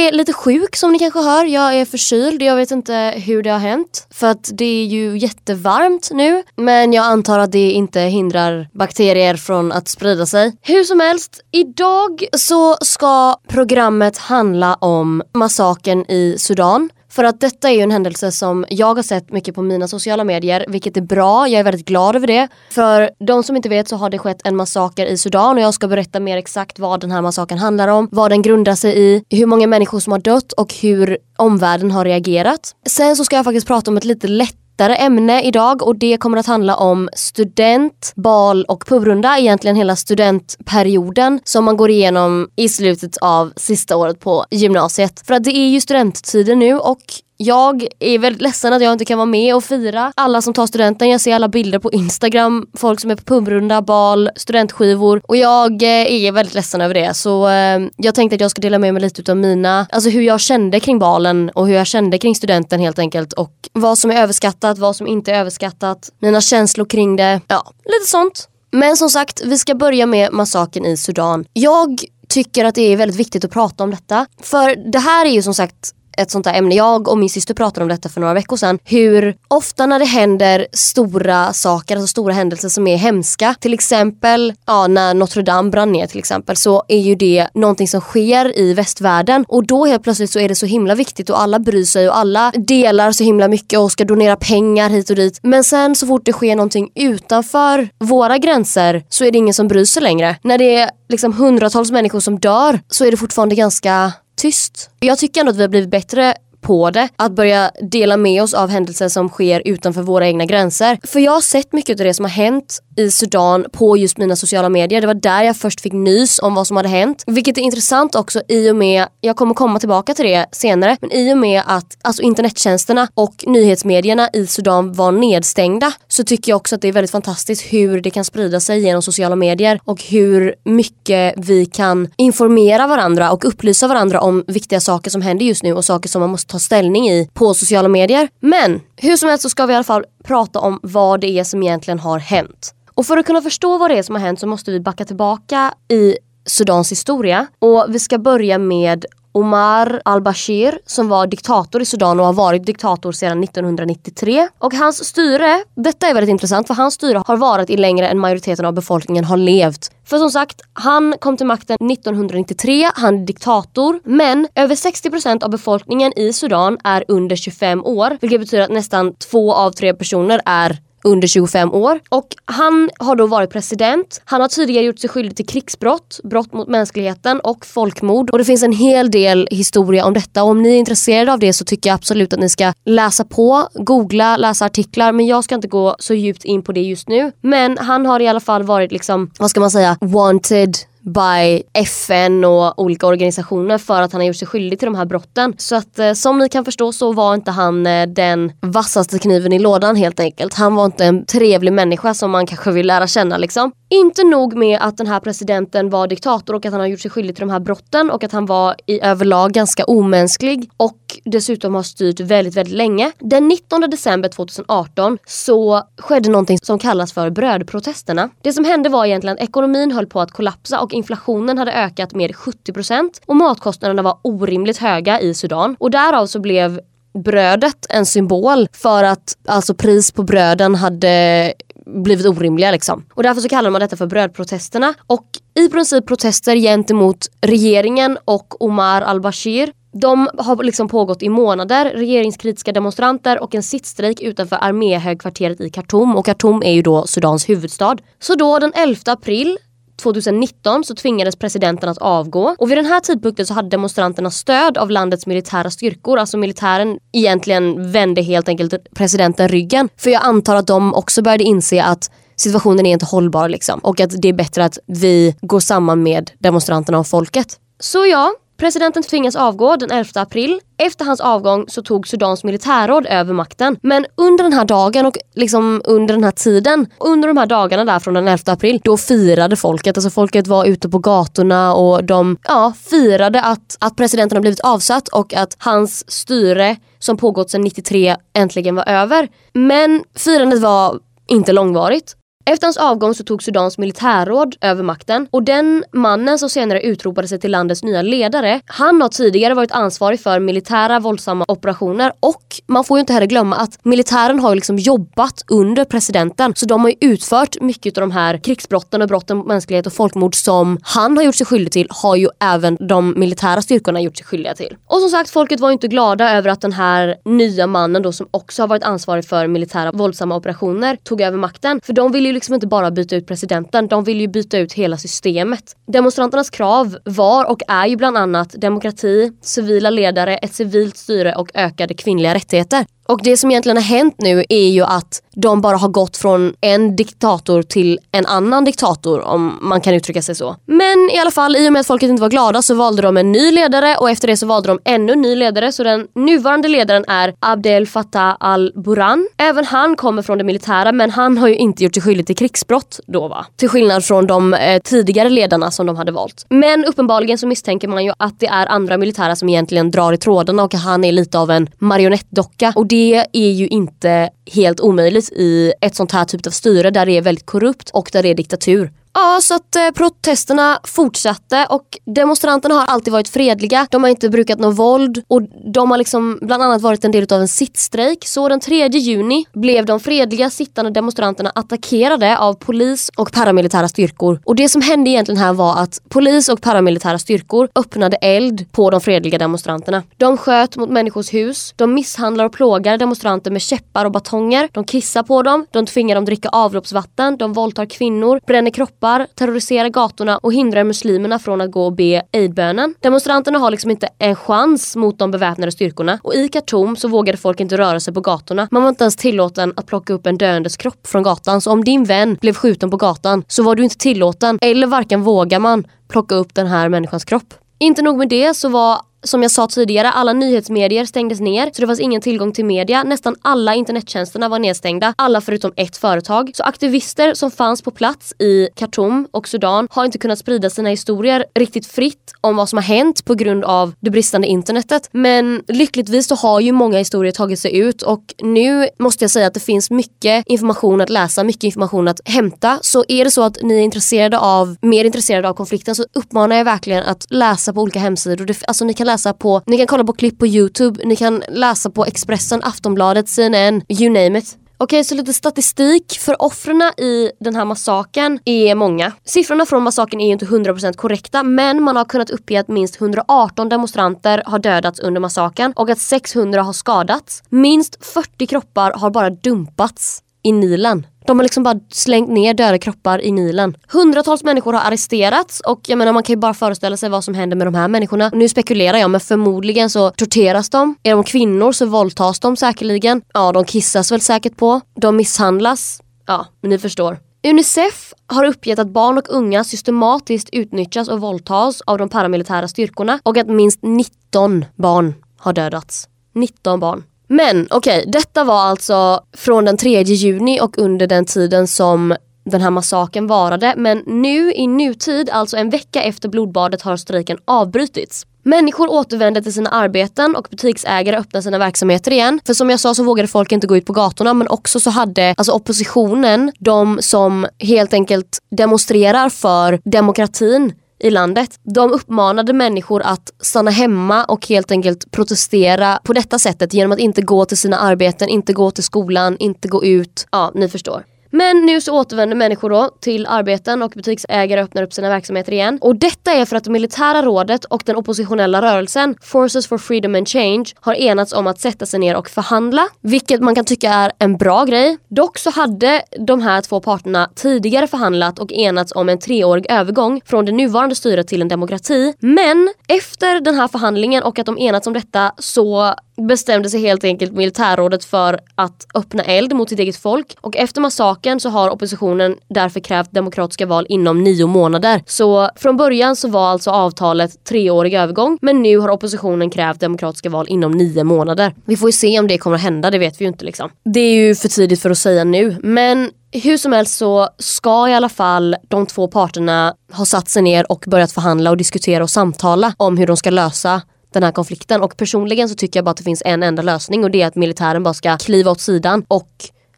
Är 0.08 0.12
lite 0.12 0.32
sjuk 0.32 0.76
som 0.76 0.92
ni 0.92 0.98
kanske 0.98 1.20
hör. 1.20 1.44
Jag 1.44 1.74
är 1.74 1.84
förkyld. 1.84 2.42
Jag 2.42 2.56
vet 2.56 2.70
inte 2.70 3.14
hur 3.16 3.42
det 3.42 3.50
har 3.50 3.58
hänt. 3.58 4.06
För 4.10 4.26
att 4.26 4.50
det 4.52 4.64
är 4.64 4.84
ju 4.84 5.18
jättevarmt 5.18 6.10
nu. 6.12 6.42
Men 6.56 6.92
jag 6.92 7.04
antar 7.04 7.38
att 7.38 7.52
det 7.52 7.70
inte 7.70 8.00
hindrar 8.00 8.68
bakterier 8.72 9.36
från 9.36 9.72
att 9.72 9.88
sprida 9.88 10.26
sig. 10.26 10.56
Hur 10.62 10.84
som 10.84 11.00
helst, 11.00 11.40
idag 11.50 12.24
så 12.32 12.76
ska 12.80 13.36
programmet 13.48 14.18
handla 14.18 14.74
om 14.74 15.22
massakern 15.34 16.04
i 16.08 16.34
Sudan. 16.38 16.90
För 17.12 17.24
att 17.24 17.40
detta 17.40 17.70
är 17.70 17.74
ju 17.74 17.80
en 17.80 17.90
händelse 17.90 18.32
som 18.32 18.64
jag 18.68 18.94
har 18.94 19.02
sett 19.02 19.32
mycket 19.32 19.54
på 19.54 19.62
mina 19.62 19.88
sociala 19.88 20.24
medier, 20.24 20.64
vilket 20.68 20.96
är 20.96 21.00
bra. 21.00 21.48
Jag 21.48 21.60
är 21.60 21.64
väldigt 21.64 21.86
glad 21.86 22.16
över 22.16 22.26
det. 22.26 22.48
För 22.70 23.10
de 23.26 23.42
som 23.42 23.56
inte 23.56 23.68
vet 23.68 23.88
så 23.88 23.96
har 23.96 24.10
det 24.10 24.18
skett 24.18 24.40
en 24.44 24.56
massaker 24.56 25.06
i 25.06 25.18
Sudan 25.18 25.56
och 25.56 25.62
jag 25.62 25.74
ska 25.74 25.88
berätta 25.88 26.20
mer 26.20 26.36
exakt 26.36 26.78
vad 26.78 27.00
den 27.00 27.10
här 27.10 27.22
massakern 27.22 27.58
handlar 27.58 27.88
om, 27.88 28.08
vad 28.12 28.30
den 28.30 28.42
grundar 28.42 28.74
sig 28.74 28.98
i, 28.98 29.24
hur 29.30 29.46
många 29.46 29.66
människor 29.66 30.00
som 30.00 30.12
har 30.12 30.18
dött 30.18 30.52
och 30.52 30.74
hur 30.74 31.18
omvärlden 31.36 31.90
har 31.90 32.04
reagerat. 32.04 32.74
Sen 32.86 33.16
så 33.16 33.24
ska 33.24 33.36
jag 33.36 33.44
faktiskt 33.44 33.66
prata 33.66 33.90
om 33.90 33.96
ett 33.96 34.04
lite 34.04 34.28
lätt 34.28 34.61
lättare 34.72 34.94
ämne 34.96 35.42
idag 35.42 35.82
och 35.82 35.96
det 35.96 36.16
kommer 36.16 36.38
att 36.38 36.46
handla 36.46 36.76
om 36.76 37.08
student, 37.16 38.12
bal 38.16 38.64
och 38.64 38.86
pubrunda, 38.86 39.38
egentligen 39.38 39.76
hela 39.76 39.96
studentperioden 39.96 41.40
som 41.44 41.64
man 41.64 41.76
går 41.76 41.90
igenom 41.90 42.48
i 42.56 42.68
slutet 42.68 43.16
av 43.16 43.52
sista 43.56 43.96
året 43.96 44.20
på 44.20 44.44
gymnasiet. 44.50 45.22
För 45.26 45.34
att 45.34 45.44
det 45.44 45.56
är 45.56 45.68
ju 45.68 45.80
studenttiden 45.80 46.58
nu 46.58 46.74
och 46.74 47.02
jag 47.36 47.86
är 47.98 48.18
väldigt 48.18 48.42
ledsen 48.42 48.72
att 48.72 48.82
jag 48.82 48.92
inte 48.92 49.04
kan 49.04 49.18
vara 49.18 49.26
med 49.26 49.56
och 49.56 49.64
fira 49.64 50.12
alla 50.16 50.42
som 50.42 50.54
tar 50.54 50.66
studenten. 50.66 51.10
Jag 51.10 51.20
ser 51.20 51.34
alla 51.34 51.48
bilder 51.48 51.78
på 51.78 51.92
Instagram, 51.92 52.66
folk 52.76 53.00
som 53.00 53.10
är 53.10 53.16
på 53.16 53.22
pubrunda, 53.22 53.82
bal, 53.82 54.30
studentskivor 54.36 55.22
och 55.28 55.36
jag 55.36 55.82
eh, 55.82 56.24
är 56.24 56.32
väldigt 56.32 56.54
ledsen 56.54 56.80
över 56.80 56.94
det. 56.94 57.14
Så 57.14 57.48
eh, 57.48 57.80
jag 57.96 58.14
tänkte 58.14 58.34
att 58.34 58.40
jag 58.40 58.50
ska 58.50 58.60
dela 58.60 58.78
med 58.78 58.94
mig 58.94 59.02
lite 59.02 59.32
av 59.32 59.38
mina, 59.38 59.86
alltså 59.90 60.10
hur 60.10 60.22
jag 60.22 60.40
kände 60.40 60.80
kring 60.80 60.98
balen 60.98 61.50
och 61.54 61.66
hur 61.66 61.74
jag 61.74 61.86
kände 61.86 62.18
kring 62.18 62.34
studenten 62.34 62.80
helt 62.80 62.98
enkelt 62.98 63.32
och 63.32 63.52
vad 63.72 63.98
som 63.98 64.10
är 64.10 64.22
överskattat, 64.22 64.78
vad 64.78 64.96
som 64.96 65.06
inte 65.06 65.32
är 65.32 65.40
överskattat, 65.40 66.10
mina 66.18 66.40
känslor 66.40 66.86
kring 66.86 67.16
det, 67.16 67.40
ja 67.48 67.72
lite 67.84 68.10
sånt. 68.10 68.48
Men 68.70 68.96
som 68.96 69.10
sagt, 69.10 69.42
vi 69.44 69.58
ska 69.58 69.74
börja 69.74 70.06
med 70.06 70.32
massakern 70.32 70.84
i 70.84 70.96
Sudan. 70.96 71.44
Jag 71.52 72.04
tycker 72.28 72.64
att 72.64 72.74
det 72.74 72.92
är 72.92 72.96
väldigt 72.96 73.20
viktigt 73.20 73.44
att 73.44 73.50
prata 73.50 73.84
om 73.84 73.90
detta. 73.90 74.26
För 74.42 74.92
det 74.92 74.98
här 74.98 75.26
är 75.26 75.30
ju 75.30 75.42
som 75.42 75.54
sagt 75.54 75.94
ett 76.18 76.30
sånt 76.30 76.44
där 76.44 76.54
ämne. 76.54 76.74
Jag 76.74 77.08
och 77.08 77.18
min 77.18 77.30
syster 77.30 77.54
pratade 77.54 77.84
om 77.84 77.88
detta 77.88 78.08
för 78.08 78.20
några 78.20 78.34
veckor 78.34 78.56
sedan. 78.56 78.78
Hur 78.84 79.36
ofta 79.48 79.86
när 79.86 79.98
det 79.98 80.04
händer 80.04 80.66
stora 80.72 81.52
saker, 81.52 81.96
alltså 81.96 82.06
stora 82.06 82.32
händelser 82.32 82.68
som 82.68 82.86
är 82.86 82.96
hemska. 82.96 83.54
Till 83.60 83.74
exempel 83.74 84.54
ja, 84.66 84.86
när 84.86 85.14
Notre 85.14 85.42
Dame 85.42 85.70
brann 85.70 85.92
ner 85.92 86.06
till 86.06 86.18
exempel 86.18 86.56
så 86.56 86.82
är 86.88 86.98
ju 86.98 87.14
det 87.14 87.48
någonting 87.54 87.88
som 87.88 88.00
sker 88.00 88.58
i 88.58 88.74
västvärlden 88.74 89.44
och 89.48 89.66
då 89.66 89.86
helt 89.86 90.02
plötsligt 90.02 90.30
så 90.30 90.38
är 90.38 90.48
det 90.48 90.54
så 90.54 90.66
himla 90.66 90.94
viktigt 90.94 91.30
och 91.30 91.40
alla 91.40 91.58
bryr 91.58 91.84
sig 91.84 92.08
och 92.08 92.18
alla 92.18 92.50
delar 92.50 93.12
så 93.12 93.24
himla 93.24 93.48
mycket 93.48 93.78
och 93.78 93.92
ska 93.92 94.04
donera 94.04 94.36
pengar 94.36 94.90
hit 94.90 95.10
och 95.10 95.16
dit. 95.16 95.40
Men 95.42 95.64
sen 95.64 95.94
så 95.94 96.06
fort 96.06 96.24
det 96.24 96.32
sker 96.32 96.56
någonting 96.56 96.90
utanför 96.94 97.88
våra 97.98 98.38
gränser 98.38 99.04
så 99.08 99.24
är 99.24 99.30
det 99.30 99.38
ingen 99.38 99.54
som 99.54 99.68
bryr 99.68 99.84
sig 99.84 100.02
längre. 100.02 100.36
När 100.42 100.58
det 100.58 100.76
är 100.76 100.90
liksom 101.08 101.32
hundratals 101.32 101.90
människor 101.90 102.20
som 102.20 102.38
dör 102.38 102.80
så 102.88 103.04
är 103.04 103.10
det 103.10 103.16
fortfarande 103.16 103.54
ganska 103.54 104.12
tyst. 104.42 104.90
Jag 105.00 105.18
tycker 105.18 105.40
ändå 105.40 105.50
att 105.50 105.56
vi 105.56 105.62
har 105.62 105.68
blivit 105.68 105.90
bättre 105.90 106.34
på 106.62 106.90
det. 106.90 107.08
Att 107.16 107.32
börja 107.32 107.70
dela 107.90 108.16
med 108.16 108.42
oss 108.42 108.54
av 108.54 108.68
händelser 108.68 109.08
som 109.08 109.28
sker 109.28 109.62
utanför 109.64 110.02
våra 110.02 110.26
egna 110.26 110.44
gränser. 110.44 110.98
För 111.02 111.20
jag 111.20 111.32
har 111.32 111.40
sett 111.40 111.72
mycket 111.72 112.00
av 112.00 112.06
det 112.06 112.14
som 112.14 112.24
har 112.24 112.30
hänt 112.30 112.82
i 112.96 113.10
Sudan 113.10 113.66
på 113.72 113.96
just 113.96 114.18
mina 114.18 114.36
sociala 114.36 114.68
medier. 114.68 115.00
Det 115.00 115.06
var 115.06 115.14
där 115.14 115.42
jag 115.42 115.56
först 115.56 115.80
fick 115.80 115.92
nys 115.92 116.38
om 116.38 116.54
vad 116.54 116.66
som 116.66 116.76
hade 116.76 116.88
hänt. 116.88 117.24
Vilket 117.26 117.58
är 117.58 117.62
intressant 117.62 118.14
också 118.14 118.42
i 118.48 118.70
och 118.70 118.76
med, 118.76 119.06
jag 119.20 119.36
kommer 119.36 119.54
komma 119.54 119.78
tillbaka 119.78 120.14
till 120.14 120.24
det 120.24 120.46
senare, 120.52 120.96
men 121.00 121.12
i 121.12 121.32
och 121.32 121.38
med 121.38 121.62
att 121.66 121.96
alltså 122.02 122.22
internettjänsterna 122.22 123.08
och 123.14 123.44
nyhetsmedierna 123.46 124.28
i 124.32 124.46
Sudan 124.46 124.92
var 124.92 125.12
nedstängda 125.12 125.92
så 126.08 126.24
tycker 126.24 126.52
jag 126.52 126.56
också 126.56 126.74
att 126.74 126.82
det 126.82 126.88
är 126.88 126.92
väldigt 126.92 127.10
fantastiskt 127.10 127.62
hur 127.62 128.00
det 128.00 128.10
kan 128.10 128.24
sprida 128.24 128.60
sig 128.60 128.80
genom 128.80 129.02
sociala 129.02 129.36
medier 129.36 129.80
och 129.84 130.02
hur 130.02 130.54
mycket 130.64 131.34
vi 131.36 131.66
kan 131.66 132.08
informera 132.16 132.86
varandra 132.86 133.32
och 133.32 133.44
upplysa 133.44 133.88
varandra 133.88 134.20
om 134.20 134.44
viktiga 134.46 134.80
saker 134.80 135.10
som 135.10 135.22
händer 135.22 135.46
just 135.46 135.62
nu 135.62 135.72
och 135.72 135.84
saker 135.84 136.08
som 136.08 136.20
man 136.20 136.30
måste 136.30 136.51
ta 136.52 136.58
ställning 136.58 137.08
i 137.08 137.28
på 137.34 137.54
sociala 137.54 137.88
medier. 137.88 138.28
Men 138.40 138.80
hur 138.96 139.16
som 139.16 139.28
helst 139.28 139.42
så 139.42 139.48
ska 139.48 139.66
vi 139.66 139.72
i 139.72 139.76
alla 139.76 139.84
fall 139.84 140.04
prata 140.24 140.58
om 140.58 140.80
vad 140.82 141.20
det 141.20 141.38
är 141.38 141.44
som 141.44 141.62
egentligen 141.62 141.98
har 141.98 142.18
hänt. 142.18 142.74
Och 142.94 143.06
för 143.06 143.16
att 143.16 143.26
kunna 143.26 143.42
förstå 143.42 143.78
vad 143.78 143.90
det 143.90 143.98
är 143.98 144.02
som 144.02 144.14
har 144.14 144.22
hänt 144.22 144.40
så 144.40 144.46
måste 144.46 144.70
vi 144.70 144.80
backa 144.80 145.04
tillbaka 145.04 145.74
i 145.88 146.16
Sudans 146.46 146.92
historia. 146.92 147.46
Och 147.58 147.86
vi 147.88 147.98
ska 147.98 148.18
börja 148.18 148.58
med 148.58 149.06
Omar 149.34 150.02
al-Bashir 150.04 150.78
som 150.86 151.08
var 151.08 151.26
diktator 151.26 151.82
i 151.82 151.84
Sudan 151.84 152.20
och 152.20 152.26
har 152.26 152.32
varit 152.32 152.66
diktator 152.66 153.12
sedan 153.12 153.44
1993. 153.44 154.48
Och 154.58 154.74
hans 154.74 155.04
styre, 155.04 155.64
detta 155.74 156.06
är 156.06 156.14
väldigt 156.14 156.30
intressant 156.30 156.66
för 156.66 156.74
hans 156.74 156.94
styre 156.94 157.22
har 157.26 157.36
varit 157.36 157.70
i 157.70 157.76
längre 157.76 158.08
än 158.08 158.18
majoriteten 158.18 158.64
av 158.64 158.72
befolkningen 158.72 159.24
har 159.24 159.36
levt. 159.36 159.90
För 160.04 160.18
som 160.18 160.30
sagt, 160.30 160.60
han 160.72 161.14
kom 161.20 161.36
till 161.36 161.46
makten 161.46 161.90
1993, 161.90 162.88
han 162.94 163.18
är 163.18 163.26
diktator. 163.26 164.00
Men 164.04 164.48
över 164.54 164.74
60% 164.74 165.44
av 165.44 165.50
befolkningen 165.50 166.18
i 166.18 166.32
Sudan 166.32 166.78
är 166.84 167.04
under 167.08 167.36
25 167.36 167.84
år. 167.84 168.18
Vilket 168.20 168.40
betyder 168.40 168.64
att 168.64 168.70
nästan 168.70 169.14
två 169.14 169.54
av 169.54 169.70
tre 169.70 169.94
personer 169.94 170.40
är 170.44 170.78
under 171.04 171.28
25 171.28 171.72
år. 171.72 172.00
Och 172.08 172.26
han 172.44 172.90
har 172.98 173.16
då 173.16 173.26
varit 173.26 173.50
president. 173.50 174.22
Han 174.24 174.40
har 174.40 174.48
tidigare 174.48 174.84
gjort 174.84 174.98
sig 174.98 175.10
skyldig 175.10 175.36
till 175.36 175.46
krigsbrott, 175.46 176.20
brott 176.24 176.52
mot 176.52 176.68
mänskligheten 176.68 177.40
och 177.40 177.66
folkmord. 177.66 178.30
Och 178.30 178.38
det 178.38 178.44
finns 178.44 178.62
en 178.62 178.72
hel 178.72 179.10
del 179.10 179.48
historia 179.50 180.04
om 180.04 180.14
detta. 180.14 180.42
Och 180.42 180.50
om 180.50 180.62
ni 180.62 180.74
är 180.74 180.78
intresserade 180.78 181.32
av 181.32 181.38
det 181.38 181.52
så 181.52 181.64
tycker 181.64 181.90
jag 181.90 181.94
absolut 181.94 182.32
att 182.32 182.40
ni 182.40 182.48
ska 182.48 182.72
läsa 182.84 183.24
på, 183.24 183.68
googla, 183.74 184.36
läsa 184.36 184.64
artiklar. 184.64 185.12
Men 185.12 185.26
jag 185.26 185.44
ska 185.44 185.54
inte 185.54 185.68
gå 185.68 185.96
så 185.98 186.14
djupt 186.14 186.44
in 186.44 186.62
på 186.62 186.72
det 186.72 186.80
just 186.80 187.08
nu. 187.08 187.32
Men 187.40 187.78
han 187.78 188.06
har 188.06 188.20
i 188.20 188.28
alla 188.28 188.40
fall 188.40 188.62
varit 188.62 188.92
liksom, 188.92 189.30
vad 189.38 189.50
ska 189.50 189.60
man 189.60 189.70
säga, 189.70 189.96
wanted 190.00 190.76
by 191.02 191.62
FN 191.72 192.44
och 192.44 192.78
olika 192.78 193.06
organisationer 193.06 193.78
för 193.78 194.02
att 194.02 194.12
han 194.12 194.20
har 194.20 194.26
gjort 194.26 194.36
sig 194.36 194.48
skyldig 194.48 194.78
till 194.78 194.86
de 194.86 194.94
här 194.94 195.04
brotten. 195.04 195.54
Så 195.58 195.76
att 195.76 195.98
eh, 195.98 196.12
som 196.12 196.38
ni 196.38 196.48
kan 196.48 196.64
förstå 196.64 196.92
så 196.92 197.12
var 197.12 197.34
inte 197.34 197.50
han 197.50 197.86
eh, 197.86 198.06
den 198.06 198.52
vassaste 198.60 199.18
kniven 199.18 199.52
i 199.52 199.58
lådan 199.58 199.96
helt 199.96 200.20
enkelt. 200.20 200.54
Han 200.54 200.74
var 200.74 200.84
inte 200.84 201.04
en 201.04 201.26
trevlig 201.26 201.72
människa 201.72 202.14
som 202.14 202.30
man 202.30 202.46
kanske 202.46 202.70
vill 202.70 202.86
lära 202.86 203.06
känna 203.06 203.38
liksom. 203.38 203.72
Inte 203.88 204.24
nog 204.24 204.54
med 204.54 204.78
att 204.82 204.96
den 204.96 205.06
här 205.06 205.20
presidenten 205.20 205.90
var 205.90 206.06
diktator 206.06 206.54
och 206.54 206.66
att 206.66 206.72
han 206.72 206.80
har 206.80 206.88
gjort 206.88 207.00
sig 207.00 207.10
skyldig 207.10 207.36
till 207.36 207.46
de 207.46 207.52
här 207.52 207.60
brotten 207.60 208.10
och 208.10 208.24
att 208.24 208.32
han 208.32 208.46
var 208.46 208.74
i 208.86 209.00
överlag 209.00 209.52
ganska 209.52 209.84
omänsklig 209.84 210.70
och 210.76 211.01
dessutom 211.24 211.74
har 211.74 211.82
styrt 211.82 212.20
väldigt, 212.20 212.56
väldigt 212.56 212.74
länge. 212.74 213.12
Den 213.18 213.48
19 213.48 213.80
december 213.80 214.28
2018 214.28 215.18
så 215.26 215.82
skedde 215.98 216.30
någonting 216.30 216.58
som 216.58 216.78
kallas 216.78 217.12
för 217.12 217.30
brödprotesterna. 217.30 218.28
Det 218.42 218.52
som 218.52 218.64
hände 218.64 218.88
var 218.88 219.06
egentligen 219.06 219.36
att 219.36 219.42
ekonomin 219.42 219.92
höll 219.92 220.06
på 220.06 220.20
att 220.20 220.30
kollapsa 220.30 220.80
och 220.80 220.92
inflationen 220.92 221.58
hade 221.58 221.72
ökat 221.72 222.14
med 222.14 222.30
70% 222.30 223.10
och 223.26 223.36
matkostnaderna 223.36 224.02
var 224.02 224.18
orimligt 224.22 224.78
höga 224.78 225.20
i 225.20 225.34
Sudan 225.34 225.76
och 225.78 225.90
därav 225.90 226.26
så 226.26 226.40
blev 226.40 226.80
brödet 227.24 227.86
en 227.88 228.06
symbol 228.06 228.68
för 228.72 229.04
att 229.04 229.36
alltså 229.48 229.74
pris 229.74 230.12
på 230.12 230.22
bröden 230.22 230.74
hade 230.74 231.52
blivit 231.86 232.26
orimliga 232.26 232.70
liksom. 232.70 233.04
Och 233.14 233.22
därför 233.22 233.40
så 233.40 233.48
kallar 233.48 233.70
man 233.70 233.80
detta 233.80 233.96
för 233.96 234.06
brödprotesterna. 234.06 234.94
Och 235.06 235.26
i 235.54 235.68
princip 235.68 236.06
protester 236.06 236.56
gentemot 236.56 237.28
regeringen 237.40 238.18
och 238.24 238.64
Omar 238.64 239.02
al-Bashir. 239.02 239.72
De 239.92 240.28
har 240.38 240.64
liksom 240.64 240.88
pågått 240.88 241.22
i 241.22 241.28
månader. 241.28 241.84
Regeringskritiska 241.84 242.72
demonstranter 242.72 243.42
och 243.42 243.54
en 243.54 243.62
sittstrejk 243.62 244.20
utanför 244.20 244.56
arméhögkvarteret 244.56 245.60
i 245.60 245.70
Khartoum. 245.70 246.16
Och 246.16 246.26
Khartoum 246.26 246.62
är 246.62 246.72
ju 246.72 246.82
då 246.82 247.06
Sudans 247.06 247.48
huvudstad. 247.48 247.96
Så 248.18 248.34
då 248.34 248.58
den 248.58 248.72
11 248.74 249.00
april 249.06 249.58
2019 250.02 250.84
så 250.84 250.94
tvingades 250.94 251.36
presidenten 251.36 251.88
att 251.88 251.98
avgå 251.98 252.54
och 252.58 252.70
vid 252.70 252.78
den 252.78 252.86
här 252.86 253.00
tidpunkten 253.00 253.46
så 253.46 253.54
hade 253.54 253.68
demonstranterna 253.68 254.30
stöd 254.30 254.78
av 254.78 254.90
landets 254.90 255.26
militära 255.26 255.70
styrkor. 255.70 256.18
Alltså 256.18 256.36
militären 256.36 256.98
egentligen 257.12 257.92
vände 257.92 258.22
helt 258.22 258.48
enkelt 258.48 258.94
presidenten 258.94 259.48
ryggen. 259.48 259.88
För 259.96 260.10
jag 260.10 260.22
antar 260.24 260.56
att 260.56 260.66
de 260.66 260.94
också 260.94 261.22
började 261.22 261.44
inse 261.44 261.82
att 261.82 262.10
situationen 262.36 262.86
är 262.86 262.92
inte 262.92 263.06
hållbar 263.06 263.48
liksom 263.48 263.78
och 263.78 264.00
att 264.00 264.22
det 264.22 264.28
är 264.28 264.32
bättre 264.32 264.64
att 264.64 264.78
vi 264.86 265.36
går 265.40 265.60
samman 265.60 266.02
med 266.02 266.30
demonstranterna 266.38 266.98
och 266.98 267.06
folket. 267.06 267.58
Så 267.80 268.06
ja, 268.06 268.32
Presidenten 268.62 269.02
tvingas 269.02 269.36
avgå 269.36 269.76
den 269.76 269.90
11 269.90 270.20
april. 270.20 270.60
Efter 270.78 271.04
hans 271.04 271.20
avgång 271.20 271.64
så 271.68 271.82
tog 271.82 272.08
Sudans 272.08 272.44
militärråd 272.44 273.06
över 273.06 273.34
makten. 273.34 273.76
Men 273.82 274.06
under 274.16 274.44
den 274.44 274.52
här 274.52 274.64
dagen 274.64 275.06
och 275.06 275.16
liksom 275.34 275.82
under 275.84 276.14
den 276.14 276.24
här 276.24 276.30
tiden, 276.30 276.86
under 277.00 277.28
de 277.28 277.36
här 277.36 277.46
dagarna 277.46 277.84
där 277.84 277.98
från 277.98 278.14
den 278.14 278.28
11 278.28 278.52
april, 278.52 278.80
då 278.84 278.96
firade 278.96 279.56
folket. 279.56 279.96
Alltså 279.96 280.10
folket 280.10 280.46
var 280.46 280.64
ute 280.64 280.88
på 280.88 280.98
gatorna 280.98 281.74
och 281.74 282.04
de 282.04 282.36
ja, 282.44 282.72
firade 282.90 283.42
att, 283.42 283.76
att 283.80 283.96
presidenten 283.96 284.36
har 284.36 284.40
blivit 284.40 284.60
avsatt 284.60 285.08
och 285.08 285.34
att 285.34 285.56
hans 285.58 286.10
styre 286.10 286.76
som 286.98 287.16
pågått 287.16 287.50
sedan 287.50 287.60
93 287.60 288.16
äntligen 288.34 288.74
var 288.74 288.88
över. 288.88 289.28
Men 289.52 290.04
firandet 290.16 290.60
var 290.60 290.98
inte 291.28 291.52
långvarigt. 291.52 292.16
Efter 292.44 292.66
hans 292.66 292.76
avgång 292.76 293.14
så 293.14 293.24
tog 293.24 293.42
Sudans 293.42 293.78
militärråd 293.78 294.56
över 294.60 294.82
makten 294.82 295.28
och 295.30 295.42
den 295.42 295.84
mannen 295.92 296.38
som 296.38 296.50
senare 296.50 296.82
utropade 296.82 297.28
sig 297.28 297.40
till 297.40 297.50
landets 297.50 297.82
nya 297.82 298.02
ledare, 298.02 298.60
han 298.66 299.02
har 299.02 299.08
tidigare 299.08 299.54
varit 299.54 299.72
ansvarig 299.72 300.20
för 300.20 300.40
militära 300.40 301.00
våldsamma 301.00 301.44
operationer 301.48 302.12
och 302.20 302.42
man 302.66 302.84
får 302.84 302.98
ju 302.98 303.00
inte 303.00 303.12
heller 303.12 303.26
glömma 303.26 303.56
att 303.56 303.78
militären 303.82 304.38
har 304.38 304.54
liksom 304.54 304.78
jobbat 304.78 305.44
under 305.48 305.84
presidenten 305.84 306.52
så 306.56 306.66
de 306.66 306.80
har 306.80 306.88
ju 306.88 306.96
utfört 307.00 307.60
mycket 307.60 307.98
av 307.98 308.00
de 308.00 308.10
här 308.10 308.38
krigsbrotten 308.38 309.02
och 309.02 309.08
brotten 309.08 309.36
mot 309.36 309.46
mänsklighet 309.46 309.86
och 309.86 309.92
folkmord 309.92 310.34
som 310.34 310.78
han 310.82 311.16
har 311.16 311.24
gjort 311.24 311.34
sig 311.34 311.46
skyldig 311.46 311.72
till 311.72 311.86
har 311.90 312.16
ju 312.16 312.28
även 312.40 312.76
de 312.88 313.14
militära 313.16 313.62
styrkorna 313.62 314.00
gjort 314.00 314.16
sig 314.16 314.26
skyldiga 314.26 314.54
till. 314.54 314.76
Och 314.86 315.00
som 315.00 315.08
sagt, 315.08 315.30
folket 315.30 315.60
var 315.60 315.70
inte 315.70 315.88
glada 315.88 316.30
över 316.36 316.50
att 316.50 316.60
den 316.60 316.72
här 316.72 317.16
nya 317.24 317.66
mannen 317.66 318.02
då 318.02 318.12
som 318.12 318.28
också 318.30 318.62
har 318.62 318.68
varit 318.68 318.82
ansvarig 318.82 319.24
för 319.28 319.46
militära 319.46 319.92
våldsamma 319.92 320.36
operationer 320.36 320.96
tog 320.96 321.20
över 321.20 321.38
makten. 321.38 321.80
För 321.84 321.92
de 321.92 322.12
ville 322.12 322.31
ju 322.32 322.34
liksom 322.34 322.54
inte 322.54 322.66
bara 322.66 322.90
byta 322.90 323.16
ut 323.16 323.26
presidenten, 323.26 323.88
de 323.88 324.04
vill 324.04 324.20
ju 324.20 324.28
byta 324.28 324.58
ut 324.58 324.72
hela 324.72 324.96
systemet. 324.96 325.76
Demonstranternas 325.86 326.50
krav 326.50 326.96
var 327.04 327.50
och 327.50 327.62
är 327.68 327.86
ju 327.86 327.96
bland 327.96 328.16
annat 328.16 328.54
demokrati, 328.58 329.32
civila 329.40 329.90
ledare, 329.90 330.36
ett 330.36 330.54
civilt 330.54 330.96
styre 330.96 331.34
och 331.34 331.50
ökade 331.54 331.94
kvinnliga 331.94 332.34
rättigheter. 332.34 332.86
Och 333.06 333.20
det 333.22 333.36
som 333.36 333.50
egentligen 333.50 333.76
har 333.76 333.84
hänt 333.84 334.14
nu 334.18 334.44
är 334.48 334.68
ju 334.68 334.82
att 334.82 335.22
de 335.34 335.60
bara 335.60 335.76
har 335.76 335.88
gått 335.88 336.16
från 336.16 336.54
en 336.60 336.96
diktator 336.96 337.62
till 337.62 337.98
en 338.12 338.26
annan 338.26 338.64
diktator 338.64 339.20
om 339.20 339.58
man 339.60 339.80
kan 339.80 339.94
uttrycka 339.94 340.22
sig 340.22 340.34
så. 340.34 340.56
Men 340.66 341.10
i 341.12 341.18
alla 341.18 341.30
fall, 341.30 341.56
i 341.56 341.68
och 341.68 341.72
med 341.72 341.80
att 341.80 341.86
folket 341.86 342.10
inte 342.10 342.20
var 342.20 342.30
glada 342.30 342.62
så 342.62 342.74
valde 342.74 343.02
de 343.02 343.16
en 343.16 343.32
ny 343.32 343.50
ledare 343.50 343.96
och 343.96 344.10
efter 344.10 344.28
det 344.28 344.36
så 344.36 344.46
valde 344.46 344.68
de 344.68 344.78
ännu 344.84 345.12
en 345.12 345.22
ny 345.22 345.36
ledare 345.36 345.72
så 345.72 345.84
den 345.84 346.06
nuvarande 346.14 346.68
ledaren 346.68 347.04
är 347.08 347.34
Abdel 347.40 347.86
Fattah 347.86 348.36
al-Burhan. 348.40 349.28
Även 349.36 349.64
han 349.64 349.96
kommer 349.96 350.22
från 350.22 350.38
det 350.38 350.44
militära 350.44 350.92
men 350.92 351.10
han 351.10 351.38
har 351.38 351.48
ju 351.48 351.56
inte 351.56 351.84
gjort 351.84 351.94
sig 351.94 352.02
skyldig 352.02 352.26
till 352.26 352.36
krigsbrott 352.36 353.00
då 353.06 353.28
va. 353.28 353.46
Till 353.56 353.68
skillnad 353.68 354.04
från 354.04 354.26
de 354.26 354.54
eh, 354.54 354.80
tidigare 354.82 355.28
ledarna 355.28 355.70
som 355.70 355.86
de 355.86 355.96
hade 355.96 356.12
valt. 356.12 356.46
Men 356.48 356.84
uppenbarligen 356.84 357.38
så 357.38 357.46
misstänker 357.46 357.88
man 357.88 358.04
ju 358.04 358.12
att 358.16 358.40
det 358.40 358.46
är 358.46 358.66
andra 358.66 358.96
militära 358.96 359.36
som 359.36 359.48
egentligen 359.48 359.90
drar 359.90 360.12
i 360.12 360.16
trådarna 360.16 360.64
och 360.64 360.74
han 360.74 361.04
är 361.04 361.12
lite 361.12 361.38
av 361.38 361.50
en 361.50 361.68
marionettdocka. 361.78 362.72
Och 362.76 362.86
det 362.92 363.26
är 363.32 363.50
ju 363.50 363.66
inte 363.66 364.30
helt 364.52 364.80
omöjligt 364.80 365.32
i 365.32 365.72
ett 365.80 365.94
sånt 365.94 366.12
här 366.12 366.24
typ 366.24 366.46
av 366.46 366.50
styre 366.50 366.90
där 366.90 367.06
det 367.06 367.12
är 367.12 367.22
väldigt 367.22 367.46
korrupt 367.46 367.90
och 367.90 368.10
där 368.12 368.22
det 368.22 368.28
är 368.28 368.34
diktatur. 368.34 368.92
Ja, 369.14 369.38
så 369.42 369.54
att 369.54 369.76
eh, 369.76 369.90
protesterna 369.94 370.80
fortsatte 370.84 371.66
och 371.70 371.98
demonstranterna 372.04 372.74
har 372.74 372.84
alltid 372.84 373.12
varit 373.12 373.28
fredliga. 373.28 373.86
De 373.90 374.02
har 374.02 374.10
inte 374.10 374.28
brukat 374.28 374.58
något 374.58 374.78
våld 374.78 375.22
och 375.28 375.42
de 375.74 375.90
har 375.90 375.98
liksom 375.98 376.38
bland 376.42 376.62
annat 376.62 376.82
varit 376.82 377.04
en 377.04 377.10
del 377.10 377.32
av 377.32 377.40
en 377.40 377.48
sittstrejk. 377.48 378.26
Så 378.26 378.48
den 378.48 378.60
3 378.60 378.88
juni 378.88 379.44
blev 379.52 379.86
de 379.86 380.00
fredliga 380.00 380.50
sittande 380.50 380.90
demonstranterna 380.90 381.52
attackerade 381.54 382.38
av 382.38 382.54
polis 382.54 383.10
och 383.16 383.32
paramilitära 383.32 383.88
styrkor. 383.88 384.40
Och 384.44 384.56
det 384.56 384.68
som 384.68 384.82
hände 384.82 385.10
egentligen 385.10 385.40
här 385.40 385.52
var 385.52 385.78
att 385.82 386.00
polis 386.08 386.48
och 386.48 386.60
paramilitära 386.60 387.18
styrkor 387.18 387.68
öppnade 387.74 388.16
eld 388.16 388.72
på 388.72 388.90
de 388.90 389.00
fredliga 389.00 389.38
demonstranterna. 389.38 390.02
De 390.16 390.36
sköt 390.36 390.76
mot 390.76 390.90
människors 390.90 391.34
hus, 391.34 391.74
de 391.76 391.94
misshandlar 391.94 392.44
och 392.44 392.52
plågar 392.52 392.98
demonstranter 392.98 393.50
med 393.50 393.62
käppar 393.62 394.04
och 394.04 394.12
batonger. 394.12 394.68
De 394.72 394.84
kissar 394.84 395.22
på 395.22 395.42
dem, 395.42 395.66
de 395.70 395.86
tvingar 395.86 396.14
dem 396.14 396.24
dricka 396.24 396.48
avloppsvatten, 396.48 397.36
de 397.36 397.52
våldtar 397.52 397.86
kvinnor, 397.86 398.40
bränner 398.46 398.70
kroppar 398.70 399.01
stoppar, 399.02 399.26
terroriserar 399.34 399.88
gatorna 399.88 400.38
och 400.38 400.52
hindrar 400.52 400.84
muslimerna 400.84 401.38
från 401.38 401.60
att 401.60 401.70
gå 401.70 401.86
och 401.86 401.92
be 401.92 402.22
eidbönen. 402.32 402.94
Demonstranterna 403.00 403.58
har 403.58 403.70
liksom 403.70 403.90
inte 403.90 404.08
en 404.18 404.36
chans 404.36 404.96
mot 404.96 405.18
de 405.18 405.30
beväpnade 405.30 405.72
styrkorna 405.72 406.18
och 406.22 406.34
i 406.34 406.48
Khartoum 406.48 406.96
så 406.96 407.08
vågade 407.08 407.38
folk 407.38 407.60
inte 407.60 407.76
röra 407.76 408.00
sig 408.00 408.14
på 408.14 408.20
gatorna. 408.20 408.68
Man 408.70 408.82
var 408.82 408.88
inte 408.88 409.04
ens 409.04 409.16
tillåten 409.16 409.72
att 409.76 409.86
plocka 409.86 410.12
upp 410.12 410.26
en 410.26 410.38
döendes 410.38 410.76
kropp 410.76 411.06
från 411.06 411.22
gatan 411.22 411.60
så 411.60 411.72
om 411.72 411.84
din 411.84 412.04
vän 412.04 412.38
blev 412.40 412.54
skjuten 412.54 412.90
på 412.90 412.96
gatan 412.96 413.44
så 413.48 413.62
var 413.62 413.74
du 413.74 413.82
inte 413.84 413.96
tillåten 413.96 414.58
eller 414.62 414.86
varken 414.86 415.22
vågar 415.22 415.58
man 415.58 415.84
plocka 416.08 416.34
upp 416.34 416.54
den 416.54 416.66
här 416.66 416.88
människans 416.88 417.24
kropp. 417.24 417.54
Inte 417.78 418.02
nog 418.02 418.18
med 418.18 418.28
det 418.28 418.54
så 418.54 418.68
var 418.68 418.98
som 419.22 419.42
jag 419.42 419.50
sa 419.50 419.66
tidigare, 419.66 420.10
alla 420.10 420.32
nyhetsmedier 420.32 421.04
stängdes 421.04 421.40
ner 421.40 421.70
så 421.74 421.80
det 421.80 421.86
fanns 421.86 422.00
ingen 422.00 422.20
tillgång 422.20 422.52
till 422.52 422.64
media. 422.64 423.02
Nästan 423.02 423.36
alla 423.42 423.74
internettjänsterna 423.74 424.48
var 424.48 424.58
nedstängda, 424.58 425.14
alla 425.18 425.40
förutom 425.40 425.72
ett 425.76 425.96
företag. 425.96 426.50
Så 426.54 426.62
aktivister 426.62 427.34
som 427.34 427.50
fanns 427.50 427.82
på 427.82 427.90
plats 427.90 428.34
i 428.38 428.68
Khartoum 428.76 429.28
och 429.30 429.48
Sudan 429.48 429.88
har 429.90 430.04
inte 430.04 430.18
kunnat 430.18 430.38
sprida 430.38 430.70
sina 430.70 430.88
historier 430.88 431.44
riktigt 431.54 431.86
fritt 431.86 432.32
om 432.40 432.56
vad 432.56 432.68
som 432.68 432.76
har 432.76 432.82
hänt 432.82 433.24
på 433.24 433.34
grund 433.34 433.64
av 433.64 433.94
det 434.00 434.10
bristande 434.10 434.48
internetet. 434.48 435.08
Men 435.12 435.62
lyckligtvis 435.68 436.28
så 436.28 436.34
har 436.34 436.60
ju 436.60 436.72
många 436.72 436.98
historier 436.98 437.32
tagit 437.32 437.58
sig 437.58 437.78
ut 437.78 438.02
och 438.02 438.34
nu 438.42 438.88
måste 438.98 439.24
jag 439.24 439.30
säga 439.30 439.46
att 439.46 439.54
det 439.54 439.60
finns 439.60 439.90
mycket 439.90 440.44
information 440.46 441.00
att 441.00 441.10
läsa, 441.10 441.44
mycket 441.44 441.64
information 441.64 442.08
att 442.08 442.20
hämta. 442.24 442.78
Så 442.82 443.04
är 443.08 443.24
det 443.24 443.30
så 443.30 443.42
att 443.42 443.62
ni 443.62 443.74
är 443.74 443.80
intresserade 443.80 444.38
av, 444.38 444.76
mer 444.80 445.04
intresserade 445.04 445.48
av 445.48 445.54
konflikten 445.54 445.94
så 445.94 446.04
uppmanar 446.12 446.56
jag 446.56 446.64
verkligen 446.64 447.04
att 447.04 447.26
läsa 447.30 447.72
på 447.72 447.80
olika 447.80 447.98
hemsidor. 447.98 448.52
Alltså 448.66 448.84
ni 448.84 448.94
kan 448.94 449.06
läsa 449.12 449.32
på, 449.32 449.62
ni 449.66 449.76
kan 449.76 449.86
kolla 449.86 450.04
på 450.04 450.12
klipp 450.12 450.38
på 450.38 450.46
Youtube, 450.46 451.00
ni 451.04 451.16
kan 451.16 451.42
läsa 451.48 451.90
på 451.90 452.04
Expressen, 452.04 452.60
Aftonbladet, 452.62 453.28
CNN, 453.28 453.82
you 453.88 454.08
name 454.08 454.38
it. 454.38 454.58
Okej, 454.82 454.96
okay, 454.96 455.04
så 455.04 455.14
lite 455.14 455.32
statistik. 455.32 456.12
För 456.20 456.42
offren 456.42 456.82
i 456.82 457.30
den 457.40 457.56
här 457.56 457.64
massaken 457.64 458.40
är 458.44 458.74
många. 458.74 459.12
Siffrorna 459.24 459.66
från 459.66 459.82
massaken 459.82 460.20
är 460.20 460.26
ju 460.26 460.32
inte 460.32 460.44
100% 460.44 460.92
korrekta 460.92 461.42
men 461.42 461.82
man 461.82 461.96
har 461.96 462.04
kunnat 462.04 462.30
uppge 462.30 462.60
att 462.60 462.68
minst 462.68 463.00
118 463.00 463.68
demonstranter 463.68 464.42
har 464.46 464.58
dödats 464.58 465.00
under 465.00 465.20
massaken 465.20 465.72
och 465.76 465.90
att 465.90 465.98
600 465.98 466.62
har 466.62 466.72
skadats. 466.72 467.42
Minst 467.48 468.04
40 468.04 468.46
kroppar 468.46 468.92
har 468.92 469.10
bara 469.10 469.30
dumpats 469.30 470.22
i 470.42 470.52
Nilen. 470.52 471.06
De 471.26 471.38
har 471.38 471.42
liksom 471.42 471.62
bara 471.62 471.80
slängt 471.92 472.30
ner 472.30 472.54
döda 472.54 472.78
kroppar 472.78 473.24
i 473.24 473.30
Nilen. 473.32 473.76
Hundratals 473.88 474.44
människor 474.44 474.72
har 474.72 474.80
arresterats 474.80 475.60
och 475.60 475.80
jag 475.86 475.98
menar 475.98 476.12
man 476.12 476.22
kan 476.22 476.32
ju 476.32 476.40
bara 476.40 476.54
föreställa 476.54 476.96
sig 476.96 477.08
vad 477.10 477.24
som 477.24 477.34
händer 477.34 477.56
med 477.56 477.66
de 477.66 477.74
här 477.74 477.88
människorna. 477.88 478.30
Nu 478.34 478.48
spekulerar 478.48 478.98
jag 478.98 479.10
men 479.10 479.20
förmodligen 479.20 479.90
så 479.90 480.10
torteras 480.10 480.70
de. 480.70 480.94
Är 481.02 481.10
de 481.10 481.24
kvinnor 481.24 481.72
så 481.72 481.86
våldtas 481.86 482.40
de 482.40 482.56
säkerligen. 482.56 483.22
Ja, 483.34 483.52
de 483.52 483.64
kissas 483.64 484.12
väl 484.12 484.20
säkert 484.20 484.56
på. 484.56 484.80
De 484.94 485.16
misshandlas. 485.16 486.00
Ja, 486.26 486.46
men 486.60 486.70
ni 486.70 486.78
förstår. 486.78 487.18
Unicef 487.46 488.14
har 488.26 488.44
uppgett 488.44 488.78
att 488.78 488.88
barn 488.88 489.18
och 489.18 489.34
unga 489.34 489.64
systematiskt 489.64 490.48
utnyttjas 490.52 491.08
och 491.08 491.20
våldtas 491.20 491.80
av 491.80 491.98
de 491.98 492.08
paramilitära 492.08 492.68
styrkorna 492.68 493.18
och 493.22 493.36
att 493.36 493.48
minst 493.48 493.78
19 493.82 494.64
barn 494.76 495.14
har 495.38 495.52
dödats. 495.52 496.08
19 496.34 496.80
barn. 496.80 497.02
Men 497.32 497.66
okej, 497.70 497.98
okay, 497.98 498.10
detta 498.10 498.44
var 498.44 498.60
alltså 498.60 499.20
från 499.36 499.64
den 499.64 499.76
3 499.76 500.02
juni 500.02 500.60
och 500.60 500.78
under 500.78 501.06
den 501.06 501.24
tiden 501.24 501.66
som 501.66 502.16
den 502.44 502.60
här 502.60 502.70
massaken 502.70 503.26
varade. 503.26 503.74
Men 503.76 504.02
nu 504.06 504.52
i 504.52 504.66
nutid, 504.66 505.30
alltså 505.30 505.56
en 505.56 505.70
vecka 505.70 506.02
efter 506.02 506.28
blodbadet 506.28 506.82
har 506.82 506.96
strejken 506.96 507.38
avbrutits. 507.44 508.26
Människor 508.44 508.90
återvänder 508.90 509.40
till 509.40 509.52
sina 509.52 509.70
arbeten 509.70 510.36
och 510.36 510.46
butiksägare 510.50 511.16
öppnar 511.16 511.40
sina 511.40 511.58
verksamheter 511.58 512.10
igen. 512.10 512.40
För 512.46 512.54
som 512.54 512.70
jag 512.70 512.80
sa 512.80 512.94
så 512.94 513.04
vågade 513.04 513.28
folk 513.28 513.52
inte 513.52 513.66
gå 513.66 513.76
ut 513.76 513.86
på 513.86 513.92
gatorna 513.92 514.34
men 514.34 514.48
också 514.48 514.80
så 514.80 514.90
hade 514.90 515.34
alltså 515.36 515.52
oppositionen, 515.52 516.52
de 516.58 516.98
som 517.02 517.46
helt 517.58 517.94
enkelt 517.94 518.38
demonstrerar 518.50 519.28
för 519.28 519.80
demokratin 519.84 520.72
i 521.02 521.10
landet. 521.10 521.60
De 521.62 521.92
uppmanade 521.92 522.52
människor 522.52 523.02
att 523.02 523.32
stanna 523.40 523.70
hemma 523.70 524.24
och 524.24 524.46
helt 524.46 524.70
enkelt 524.70 525.10
protestera 525.10 525.98
på 526.04 526.12
detta 526.12 526.38
sättet 526.38 526.74
genom 526.74 526.92
att 526.92 526.98
inte 526.98 527.22
gå 527.22 527.44
till 527.44 527.56
sina 527.56 527.78
arbeten, 527.78 528.28
inte 528.28 528.52
gå 528.52 528.70
till 528.70 528.84
skolan, 528.84 529.36
inte 529.38 529.68
gå 529.68 529.84
ut. 529.84 530.26
Ja, 530.30 530.52
ni 530.54 530.68
förstår. 530.68 531.04
Men 531.34 531.66
nu 531.66 531.80
så 531.80 532.00
återvänder 532.00 532.36
människor 532.36 532.70
då 532.70 532.90
till 533.00 533.26
arbeten 533.26 533.82
och 533.82 533.90
butiksägare 533.90 534.62
öppnar 534.62 534.82
upp 534.82 534.92
sina 534.92 535.08
verksamheter 535.08 535.52
igen. 535.52 535.78
Och 535.80 535.96
detta 535.96 536.32
är 536.32 536.44
för 536.44 536.56
att 536.56 536.64
det 536.64 536.70
militära 536.70 537.22
rådet 537.22 537.64
och 537.64 537.82
den 537.86 537.96
oppositionella 537.96 538.62
rörelsen 538.62 539.16
Forces 539.22 539.66
for 539.66 539.78
Freedom 539.78 540.14
and 540.14 540.28
Change 540.28 540.64
har 540.80 540.94
enats 540.94 541.32
om 541.32 541.46
att 541.46 541.60
sätta 541.60 541.86
sig 541.86 542.00
ner 542.00 542.16
och 542.16 542.28
förhandla. 542.28 542.88
Vilket 543.00 543.40
man 543.40 543.54
kan 543.54 543.64
tycka 543.64 543.90
är 543.90 544.12
en 544.18 544.36
bra 544.36 544.64
grej. 544.64 544.98
Dock 545.08 545.38
så 545.38 545.50
hade 545.50 546.02
de 546.18 546.42
här 546.42 546.60
två 546.60 546.80
parterna 546.80 547.30
tidigare 547.34 547.86
förhandlat 547.86 548.38
och 548.38 548.52
enats 548.52 548.92
om 548.94 549.08
en 549.08 549.18
treårig 549.18 549.66
övergång 549.70 550.20
från 550.24 550.44
det 550.44 550.52
nuvarande 550.52 550.94
styret 550.94 551.28
till 551.28 551.42
en 551.42 551.48
demokrati. 551.48 552.14
Men 552.20 552.74
efter 552.88 553.40
den 553.40 553.54
här 553.54 553.68
förhandlingen 553.68 554.22
och 554.22 554.38
att 554.38 554.46
de 554.46 554.58
enats 554.58 554.86
om 554.86 554.92
detta 554.92 555.32
så 555.38 555.94
bestämde 556.16 556.70
sig 556.70 556.80
helt 556.80 557.04
enkelt 557.04 557.32
militärrådet 557.32 558.04
för 558.04 558.40
att 558.54 558.86
öppna 558.94 559.22
eld 559.22 559.52
mot 559.52 559.68
sitt 559.68 559.78
eget 559.78 559.96
folk 559.96 560.36
och 560.40 560.56
efter 560.56 560.80
massakern 560.80 561.40
så 561.40 561.48
har 561.48 561.70
oppositionen 561.70 562.36
därför 562.48 562.80
krävt 562.80 563.12
demokratiska 563.12 563.66
val 563.66 563.86
inom 563.88 564.24
nio 564.24 564.46
månader. 564.46 565.02
Så 565.06 565.50
från 565.56 565.76
början 565.76 566.16
så 566.16 566.28
var 566.28 566.48
alltså 566.48 566.70
avtalet 566.70 567.44
treårig 567.44 567.94
övergång 567.94 568.38
men 568.42 568.62
nu 568.62 568.78
har 568.78 568.88
oppositionen 568.88 569.50
krävt 569.50 569.80
demokratiska 569.80 570.30
val 570.30 570.46
inom 570.48 570.72
nio 570.72 571.04
månader. 571.04 571.54
Vi 571.64 571.76
får 571.76 571.88
ju 571.88 571.92
se 571.92 572.18
om 572.18 572.26
det 572.26 572.38
kommer 572.38 572.56
att 572.56 572.62
hända, 572.62 572.90
det 572.90 572.98
vet 572.98 573.20
vi 573.20 573.24
ju 573.24 573.28
inte 573.28 573.44
liksom. 573.44 573.70
Det 573.84 574.00
är 574.00 574.14
ju 574.14 574.34
för 574.34 574.48
tidigt 574.48 574.82
för 574.82 574.90
att 574.90 574.98
säga 574.98 575.24
nu 575.24 575.56
men 575.62 576.10
hur 576.32 576.56
som 576.56 576.72
helst 576.72 576.96
så 576.96 577.28
ska 577.38 577.88
i 577.88 577.94
alla 577.94 578.08
fall 578.08 578.56
de 578.68 578.86
två 578.86 579.08
parterna 579.08 579.74
ha 579.92 580.04
satt 580.04 580.28
sig 580.28 580.42
ner 580.42 580.72
och 580.72 580.84
börjat 580.86 581.12
förhandla 581.12 581.50
och 581.50 581.56
diskutera 581.56 582.02
och 582.02 582.10
samtala 582.10 582.74
om 582.76 582.96
hur 582.96 583.06
de 583.06 583.16
ska 583.16 583.30
lösa 583.30 583.82
den 584.12 584.22
här 584.22 584.32
konflikten 584.32 584.82
och 584.82 584.96
personligen 584.96 585.48
så 585.48 585.54
tycker 585.54 585.78
jag 585.78 585.84
bara 585.84 585.90
att 585.90 585.96
det 585.96 586.04
finns 586.04 586.22
en 586.26 586.42
enda 586.42 586.62
lösning 586.62 587.04
och 587.04 587.10
det 587.10 587.22
är 587.22 587.26
att 587.26 587.36
militären 587.36 587.82
bara 587.82 587.94
ska 587.94 588.16
kliva 588.16 588.50
åt 588.50 588.60
sidan 588.60 589.04
och 589.08 589.30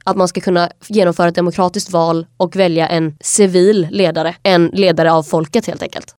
att 0.05 0.17
man 0.17 0.29
ska 0.29 0.41
kunna 0.41 0.71
genomföra 0.89 1.29
ett 1.29 1.35
demokratiskt 1.35 1.91
val 1.91 2.27
och 2.37 2.57
välja 2.57 2.89
en 2.89 3.17
civil 3.21 3.89
ledare, 3.91 4.35
en 4.43 4.67
ledare 4.67 5.13
av 5.13 5.23
folket 5.23 5.67
helt 5.67 5.83
enkelt. 5.83 6.15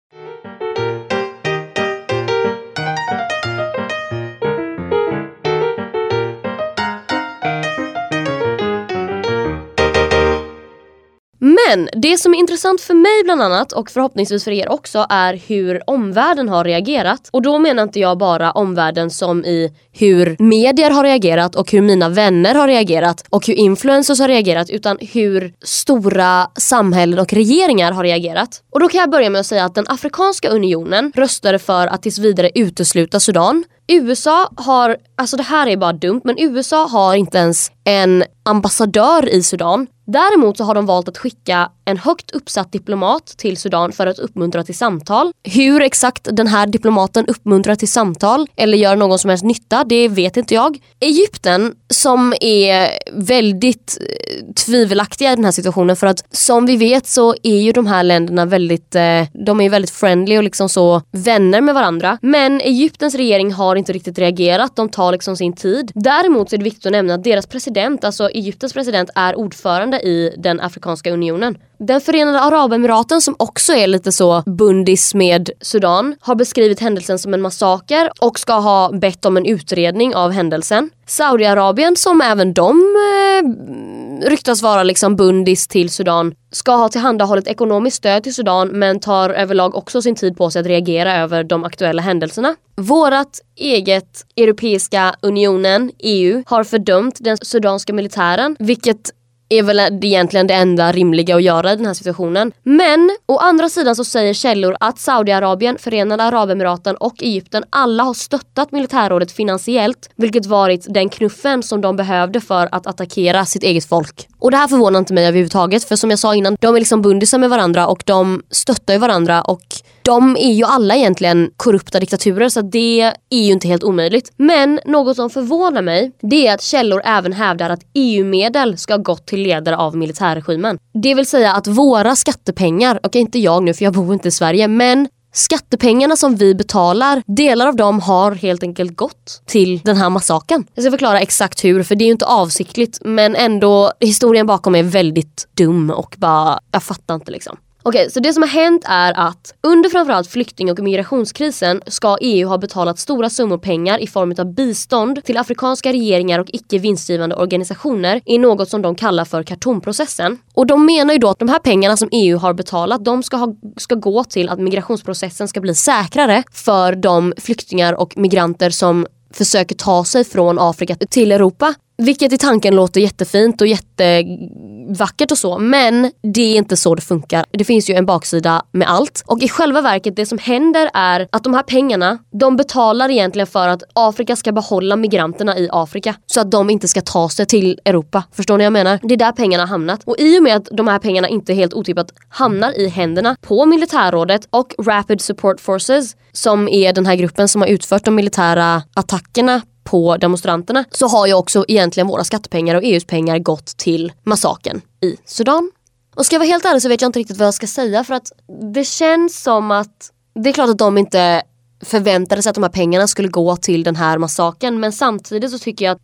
Men 11.39 11.89
det 11.93 12.17
som 12.17 12.33
är 12.33 12.37
intressant 12.37 12.81
för 12.81 12.93
mig 12.93 13.23
bland 13.23 13.41
annat 13.41 13.71
och 13.71 13.89
förhoppningsvis 13.89 14.43
för 14.43 14.51
er 14.51 14.69
också 14.69 15.05
är 15.09 15.33
hur 15.47 15.89
omvärlden 15.89 16.49
har 16.49 16.63
reagerat. 16.63 17.29
Och 17.31 17.41
då 17.41 17.59
menar 17.59 17.83
inte 17.83 17.99
jag 17.99 18.17
bara 18.17 18.51
omvärlden 18.51 19.09
som 19.09 19.45
i 19.45 19.73
hur 19.91 20.35
medier 20.39 20.91
har 20.91 21.03
reagerat 21.03 21.55
och 21.55 21.71
hur 21.71 21.81
mina 21.81 22.09
vänner 22.09 22.55
har 22.55 22.67
reagerat 22.67 23.25
och 23.29 23.47
hur 23.47 23.53
influencers 23.53 24.19
har 24.19 24.27
reagerat 24.27 24.69
utan 24.69 24.97
hur 25.01 25.53
stora 25.63 26.47
samhällen 26.57 27.19
och 27.19 27.33
regeringar 27.33 27.91
har 27.91 28.03
reagerat. 28.03 28.61
Och 28.71 28.79
då 28.79 28.87
kan 28.87 28.99
jag 28.99 29.09
börja 29.09 29.29
med 29.29 29.39
att 29.39 29.45
säga 29.45 29.65
att 29.65 29.75
den 29.75 29.85
Afrikanska 29.87 30.49
unionen 30.49 31.11
röstade 31.15 31.59
för 31.59 31.87
att 31.87 32.03
tills 32.03 32.19
vidare 32.19 32.51
utesluta 32.55 33.19
Sudan 33.19 33.63
USA 33.87 34.49
har, 34.57 34.97
alltså 35.17 35.37
det 35.37 35.43
här 35.43 35.67
är 35.67 35.77
bara 35.77 35.93
dumt, 35.93 36.21
men 36.23 36.39
USA 36.39 36.87
har 36.87 37.15
inte 37.15 37.37
ens 37.37 37.71
en 37.83 38.23
ambassadör 38.43 39.29
i 39.29 39.43
Sudan. 39.43 39.87
Däremot 40.05 40.57
så 40.57 40.63
har 40.63 40.75
de 40.75 40.85
valt 40.85 41.07
att 41.07 41.17
skicka 41.17 41.71
en 41.85 41.97
högt 41.97 42.31
uppsatt 42.31 42.71
diplomat 42.71 43.25
till 43.37 43.57
Sudan 43.57 43.91
för 43.91 44.07
att 44.07 44.19
uppmuntra 44.19 44.63
till 44.63 44.77
samtal. 44.77 45.31
Hur 45.43 45.81
exakt 45.81 46.27
den 46.31 46.47
här 46.47 46.67
diplomaten 46.67 47.25
uppmuntrar 47.25 47.75
till 47.75 47.87
samtal 47.87 48.47
eller 48.55 48.77
gör 48.77 48.95
någon 48.95 49.19
som 49.19 49.29
helst 49.29 49.45
nytta, 49.45 49.83
det 49.83 50.07
vet 50.07 50.37
inte 50.37 50.53
jag. 50.53 50.77
Egypten 50.99 51.73
som 51.89 52.33
är 52.41 52.89
väldigt 53.11 53.97
eh, 54.01 54.53
tvivelaktiga 54.53 55.31
i 55.31 55.35
den 55.35 55.45
här 55.45 55.51
situationen 55.51 55.95
för 55.95 56.07
att 56.07 56.35
som 56.35 56.65
vi 56.65 56.77
vet 56.77 57.07
så 57.07 57.35
är 57.43 57.57
ju 57.61 57.71
de 57.71 57.87
här 57.87 58.03
länderna 58.03 58.45
väldigt, 58.45 58.95
eh, 58.95 59.23
de 59.45 59.61
är 59.61 59.69
väldigt 59.69 59.91
friendly 59.91 60.37
och 60.37 60.43
liksom 60.43 60.69
så 60.69 61.01
vänner 61.11 61.61
med 61.61 61.75
varandra. 61.75 62.17
Men 62.21 62.61
Egyptens 62.61 63.15
regering 63.15 63.53
har 63.53 63.75
inte 63.75 63.93
riktigt 63.93 64.19
reagerat, 64.19 64.75
de 64.75 64.89
tar 64.89 65.11
liksom 65.11 65.37
sin 65.37 65.53
tid. 65.53 65.91
Däremot 65.95 66.49
så 66.49 66.55
är 66.55 66.57
det 66.57 66.63
viktigt 66.63 66.85
att 66.85 66.91
nämna 66.91 67.13
att 67.13 67.23
deras 67.23 67.47
president, 67.47 68.03
alltså 68.03 68.29
Egyptens 68.29 68.73
president 68.73 69.09
är 69.15 69.35
ordförande 69.35 69.99
i 69.99 70.35
den 70.37 70.59
Afrikanska 70.59 71.11
unionen. 71.11 71.57
Den 71.77 72.01
förenade 72.01 72.39
Arabemiraten 72.39 73.21
som 73.21 73.35
också 73.39 73.73
är 73.73 73.87
lite 73.87 74.11
så 74.11 74.43
bundis 74.45 75.13
med 75.13 75.49
Sudan 75.61 76.15
har 76.19 76.35
beskrivit 76.35 76.79
händelsen 76.79 77.19
som 77.19 77.33
en 77.33 77.41
massaker 77.41 78.11
och 78.19 78.39
ska 78.39 78.53
ha 78.53 78.91
bett 78.91 79.25
om 79.25 79.37
en 79.37 79.45
utredning 79.45 80.15
av 80.15 80.31
händelsen. 80.31 80.89
Saudiarabien 81.07 81.95
som 81.95 82.21
även 82.21 82.53
de 82.53 82.79
eh, 82.79 84.29
ryktas 84.29 84.61
vara 84.61 84.83
liksom 84.83 85.15
bundis 85.15 85.67
till 85.67 85.89
Sudan 85.89 86.35
ska 86.51 86.71
ha 86.71 86.89
tillhandahållit 86.89 87.47
ekonomiskt 87.47 87.97
stöd 87.97 88.23
till 88.23 88.35
Sudan 88.35 88.67
men 88.67 88.99
tar 88.99 89.29
överlag 89.29 89.75
också 89.75 90.01
sin 90.01 90.15
tid 90.15 90.37
på 90.37 90.51
sig 90.51 90.59
att 90.59 90.67
reagera 90.67 91.15
över 91.17 91.43
de 91.43 91.63
aktuella 91.63 92.01
händelserna. 92.01 92.55
Vårat 92.75 93.41
eget 93.55 94.25
Europeiska 94.37 95.15
unionen, 95.21 95.91
EU, 95.99 96.43
har 96.45 96.63
fördömt 96.63 97.17
den 97.19 97.37
sudanska 97.37 97.93
militären 97.93 98.55
vilket 98.59 99.11
är 99.49 99.63
väl 99.63 99.79
egentligen 99.79 100.47
det 100.47 100.53
enda 100.53 100.91
rimliga 100.91 101.35
att 101.35 101.43
göra 101.43 101.73
i 101.73 101.75
den 101.75 101.85
här 101.85 101.93
situationen. 101.93 102.51
Men 102.63 103.17
å 103.25 103.37
andra 103.37 103.69
sidan 103.69 103.95
så 103.95 104.03
säger 104.03 104.33
källor 104.33 104.75
att 104.79 104.99
Saudiarabien, 104.99 105.77
Förenade 105.77 106.23
Arabemiraten 106.23 106.95
och 106.95 107.23
Egypten 107.23 107.63
alla 107.69 108.03
har 108.03 108.13
stöttat 108.13 108.71
militärrådet 108.71 109.31
finansiellt 109.31 110.09
vilket 110.15 110.45
varit 110.45 110.85
den 110.89 111.09
knuffen 111.09 111.63
som 111.63 111.81
de 111.81 111.95
behövde 111.95 112.41
för 112.41 112.69
att 112.71 112.87
attackera 112.87 113.45
sitt 113.45 113.63
eget 113.63 113.85
folk. 113.85 114.27
Och 114.45 114.51
det 114.51 114.57
här 114.57 114.67
förvånar 114.67 114.99
inte 114.99 115.13
mig 115.13 115.27
överhuvudtaget 115.27 115.83
för 115.83 115.95
som 115.95 116.09
jag 116.09 116.19
sa 116.19 116.35
innan, 116.35 116.57
de 116.59 116.75
är 116.75 116.79
liksom 116.79 117.01
bundisar 117.01 117.37
med 117.37 117.49
varandra 117.49 117.87
och 117.87 118.03
de 118.05 118.43
stöttar 118.49 118.93
ju 118.93 118.99
varandra 118.99 119.41
och 119.41 119.61
de 120.01 120.37
är 120.37 120.53
ju 120.53 120.63
alla 120.63 120.95
egentligen 120.95 121.51
korrupta 121.57 121.99
diktaturer 121.99 122.49
så 122.49 122.61
det 122.61 123.01
är 123.29 123.43
ju 123.43 123.51
inte 123.51 123.67
helt 123.67 123.83
omöjligt. 123.83 124.31
Men 124.37 124.79
något 124.85 125.15
som 125.15 125.29
förvånar 125.29 125.81
mig 125.81 126.11
det 126.21 126.47
är 126.47 126.53
att 126.53 126.61
källor 126.61 127.01
även 127.05 127.33
hävdar 127.33 127.69
att 127.69 127.79
EU-medel 127.93 128.77
ska 128.77 128.93
ha 128.93 128.97
gått 128.97 129.27
till 129.27 129.41
ledare 129.41 129.77
av 129.77 129.97
militärregimen. 129.97 130.77
Det 130.93 131.15
vill 131.15 131.25
säga 131.25 131.53
att 131.53 131.67
våra 131.67 132.15
skattepengar, 132.15 132.99
okej 133.03 133.21
inte 133.21 133.39
jag 133.39 133.63
nu 133.63 133.73
för 133.73 133.83
jag 133.83 133.93
bor 133.93 134.13
inte 134.13 134.27
i 134.27 134.31
Sverige, 134.31 134.67
men 134.67 135.07
Skattepengarna 135.37 136.15
som 136.15 136.35
vi 136.35 136.55
betalar, 136.55 137.23
delar 137.25 137.67
av 137.67 137.75
dem 137.75 137.99
har 137.99 138.31
helt 138.31 138.63
enkelt 138.63 138.95
gått 138.95 139.41
till 139.45 139.81
den 139.83 139.97
här 139.97 140.09
massaken. 140.09 140.67
Jag 140.73 140.83
ska 140.83 140.91
förklara 140.91 141.19
exakt 141.19 141.63
hur 141.63 141.83
för 141.83 141.95
det 141.95 142.03
är 142.03 142.05
ju 142.05 142.11
inte 142.11 142.25
avsiktligt 142.25 142.99
men 143.01 143.35
ändå 143.35 143.91
historien 143.99 144.47
bakom 144.47 144.75
är 144.75 144.83
väldigt 144.83 145.47
dum 145.57 145.89
och 145.89 146.15
bara, 146.17 146.59
jag 146.71 146.83
fattar 146.83 147.15
inte 147.15 147.31
liksom. 147.31 147.57
Okej, 147.87 148.01
okay, 148.01 148.09
så 148.09 148.19
det 148.19 148.33
som 148.33 148.43
har 148.43 148.49
hänt 148.49 148.83
är 148.85 149.13
att 149.19 149.53
under 149.63 149.89
framförallt 149.89 150.27
flykting 150.27 150.71
och 150.71 150.79
migrationskrisen 150.79 151.81
ska 151.87 152.17
EU 152.21 152.47
ha 152.47 152.57
betalat 152.57 152.99
stora 152.99 153.29
summor 153.29 153.57
pengar 153.57 153.99
i 153.99 154.07
form 154.07 154.35
av 154.37 154.53
bistånd 154.53 155.23
till 155.23 155.37
afrikanska 155.37 155.93
regeringar 155.93 156.39
och 156.39 156.49
icke 156.53 156.77
vinstgivande 156.77 157.35
organisationer 157.35 158.21
i 158.25 158.37
något 158.37 158.69
som 158.69 158.81
de 158.81 158.95
kallar 158.95 159.25
för 159.25 159.43
kartonprocessen. 159.43 160.37
Och 160.53 160.67
de 160.67 160.85
menar 160.85 161.13
ju 161.13 161.19
då 161.19 161.29
att 161.29 161.39
de 161.39 161.49
här 161.49 161.59
pengarna 161.59 161.97
som 161.97 162.09
EU 162.11 162.37
har 162.37 162.53
betalat 162.53 163.05
de 163.05 163.23
ska, 163.23 163.37
ha, 163.37 163.55
ska 163.77 163.95
gå 163.95 164.23
till 164.23 164.49
att 164.49 164.59
migrationsprocessen 164.59 165.47
ska 165.47 165.61
bli 165.61 165.75
säkrare 165.75 166.43
för 166.51 166.95
de 166.95 167.33
flyktingar 167.37 167.93
och 167.93 168.17
migranter 168.17 168.69
som 168.69 169.07
försöker 169.33 169.75
ta 169.75 170.05
sig 170.05 170.23
från 170.23 170.59
Afrika 170.59 170.95
till 170.95 171.31
Europa. 171.31 171.75
Vilket 171.97 172.33
i 172.33 172.37
tanken 172.37 172.75
låter 172.75 173.01
jättefint 173.01 173.61
och 173.61 173.67
jättevackert 173.67 175.31
och 175.31 175.37
så 175.37 175.59
men 175.59 176.11
det 176.33 176.41
är 176.41 176.57
inte 176.57 176.77
så 176.77 176.95
det 176.95 177.01
funkar. 177.01 177.45
Det 177.51 177.63
finns 177.63 177.89
ju 177.89 177.93
en 177.93 178.05
baksida 178.05 178.65
med 178.71 178.89
allt. 178.89 179.23
Och 179.25 179.41
i 179.41 179.49
själva 179.49 179.81
verket 179.81 180.15
det 180.15 180.25
som 180.25 180.37
händer 180.37 180.89
är 180.93 181.27
att 181.31 181.43
de 181.43 181.53
här 181.53 181.63
pengarna 181.63 182.17
de 182.31 182.55
betalar 182.55 183.09
egentligen 183.09 183.47
för 183.47 183.67
att 183.67 183.83
Afrika 183.93 184.35
ska 184.35 184.51
behålla 184.51 184.95
migranterna 184.95 185.57
i 185.57 185.69
Afrika. 185.71 186.15
Så 186.25 186.41
att 186.41 186.51
de 186.51 186.69
inte 186.69 186.87
ska 186.87 187.01
ta 187.01 187.29
sig 187.29 187.45
till 187.45 187.79
Europa. 187.85 188.23
Förstår 188.31 188.57
ni 188.57 188.61
vad 188.61 188.65
jag 188.65 188.73
menar? 188.73 188.99
Det 189.03 189.13
är 189.13 189.17
där 189.17 189.31
pengarna 189.31 189.63
har 189.63 189.67
hamnat. 189.67 190.03
Och 190.03 190.15
i 190.19 190.39
och 190.39 190.43
med 190.43 190.55
att 190.55 190.65
de 190.71 190.87
här 190.87 190.99
pengarna 190.99 191.27
inte 191.27 191.53
helt 191.53 191.73
otippat 191.73 192.13
hamnar 192.29 192.79
i 192.79 192.87
händerna 192.87 193.35
på 193.41 193.65
militärrådet 193.65 194.47
och 194.49 194.73
Rapid 194.85 195.21
Support 195.21 195.61
Forces 195.61 196.15
som 196.31 196.69
är 196.69 196.93
den 196.93 197.05
här 197.05 197.15
gruppen 197.15 197.47
som 197.47 197.61
har 197.61 197.67
utfört 197.69 198.05
de 198.05 198.15
militära 198.15 198.83
attackerna 198.93 199.61
på 199.85 200.17
demonstranterna 200.17 200.85
så 200.91 201.07
har 201.07 201.27
ju 201.27 201.33
också 201.33 201.65
egentligen 201.67 202.07
våra 202.07 202.23
skattepengar 202.23 202.75
och 202.75 202.83
EUs 202.83 203.05
pengar 203.05 203.39
gått 203.39 203.77
till 203.77 204.13
massaken 204.23 204.81
i 205.01 205.17
Sudan. 205.25 205.71
Och 206.15 206.25
ska 206.25 206.35
jag 206.35 206.39
vara 206.39 206.47
helt 206.47 206.65
ärlig 206.65 206.81
så 206.81 206.89
vet 206.89 207.01
jag 207.01 207.09
inte 207.09 207.19
riktigt 207.19 207.37
vad 207.37 207.47
jag 207.47 207.53
ska 207.53 207.67
säga 207.67 208.03
för 208.03 208.13
att 208.13 208.31
det 208.73 208.83
känns 208.83 209.43
som 209.43 209.71
att 209.71 210.11
det 210.43 210.49
är 210.49 210.53
klart 210.53 210.69
att 210.69 210.77
de 210.77 210.97
inte 210.97 211.43
förväntade 211.83 212.41
sig 212.41 212.49
att 212.49 212.55
de 212.55 212.63
här 212.63 212.71
pengarna 212.71 213.07
skulle 213.07 213.27
gå 213.27 213.55
till 213.55 213.83
den 213.83 213.95
här 213.95 214.17
massaken 214.17 214.79
men 214.79 214.91
samtidigt 214.91 215.51
så 215.51 215.59
tycker 215.59 215.85
jag 215.85 215.95
att 215.95 216.01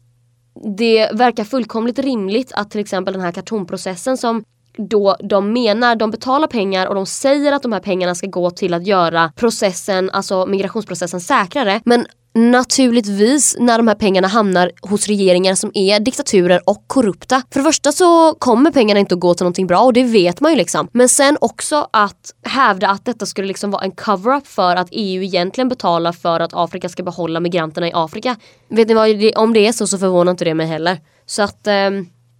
det 0.77 1.09
verkar 1.13 1.43
fullkomligt 1.43 1.99
rimligt 1.99 2.51
att 2.53 2.71
till 2.71 2.81
exempel 2.81 3.13
den 3.13 3.23
här 3.23 3.31
kartonprocessen 3.31 4.17
som 4.17 4.43
då 4.89 5.15
de 5.19 5.53
menar, 5.53 5.95
de 5.95 6.11
betalar 6.11 6.47
pengar 6.47 6.87
och 6.87 6.95
de 6.95 7.05
säger 7.05 7.51
att 7.51 7.61
de 7.61 7.71
här 7.71 7.79
pengarna 7.79 8.15
ska 8.15 8.27
gå 8.27 8.51
till 8.51 8.73
att 8.73 8.87
göra 8.87 9.31
processen, 9.35 10.09
alltså 10.09 10.45
migrationsprocessen 10.45 11.21
säkrare. 11.21 11.81
Men 11.85 12.05
Naturligtvis 12.33 13.55
när 13.59 13.77
de 13.77 13.87
här 13.87 13.95
pengarna 13.95 14.27
hamnar 14.27 14.71
hos 14.81 15.07
regeringar 15.07 15.55
som 15.55 15.71
är 15.73 15.99
diktaturer 15.99 16.61
och 16.65 16.83
korrupta. 16.87 17.41
För 17.51 17.59
det 17.59 17.63
första 17.63 17.91
så 17.91 18.33
kommer 18.33 18.71
pengarna 18.71 18.99
inte 18.99 19.15
att 19.15 19.21
gå 19.21 19.33
till 19.33 19.43
någonting 19.43 19.67
bra 19.67 19.79
och 19.79 19.93
det 19.93 20.03
vet 20.03 20.41
man 20.41 20.51
ju 20.51 20.57
liksom. 20.57 20.87
Men 20.91 21.09
sen 21.09 21.37
också 21.41 21.87
att 21.93 22.33
hävda 22.43 22.89
att 22.89 23.05
detta 23.05 23.25
skulle 23.25 23.47
liksom 23.47 23.71
vara 23.71 23.83
en 23.83 23.91
cover-up 23.91 24.47
för 24.47 24.75
att 24.75 24.87
EU 24.91 25.23
egentligen 25.23 25.69
betalar 25.69 26.11
för 26.11 26.39
att 26.39 26.53
Afrika 26.53 26.89
ska 26.89 27.03
behålla 27.03 27.39
migranterna 27.39 27.87
i 27.87 27.91
Afrika. 27.93 28.35
Vet 28.69 28.87
ni 28.87 28.93
vad, 28.93 29.31
om 29.35 29.53
det 29.53 29.67
är 29.67 29.71
så 29.71 29.87
så 29.87 29.97
förvånar 29.97 30.31
inte 30.31 30.45
det 30.45 30.53
mig 30.53 30.67
heller. 30.67 30.99
Så 31.25 31.43
att 31.43 31.67
eh, 31.67 31.89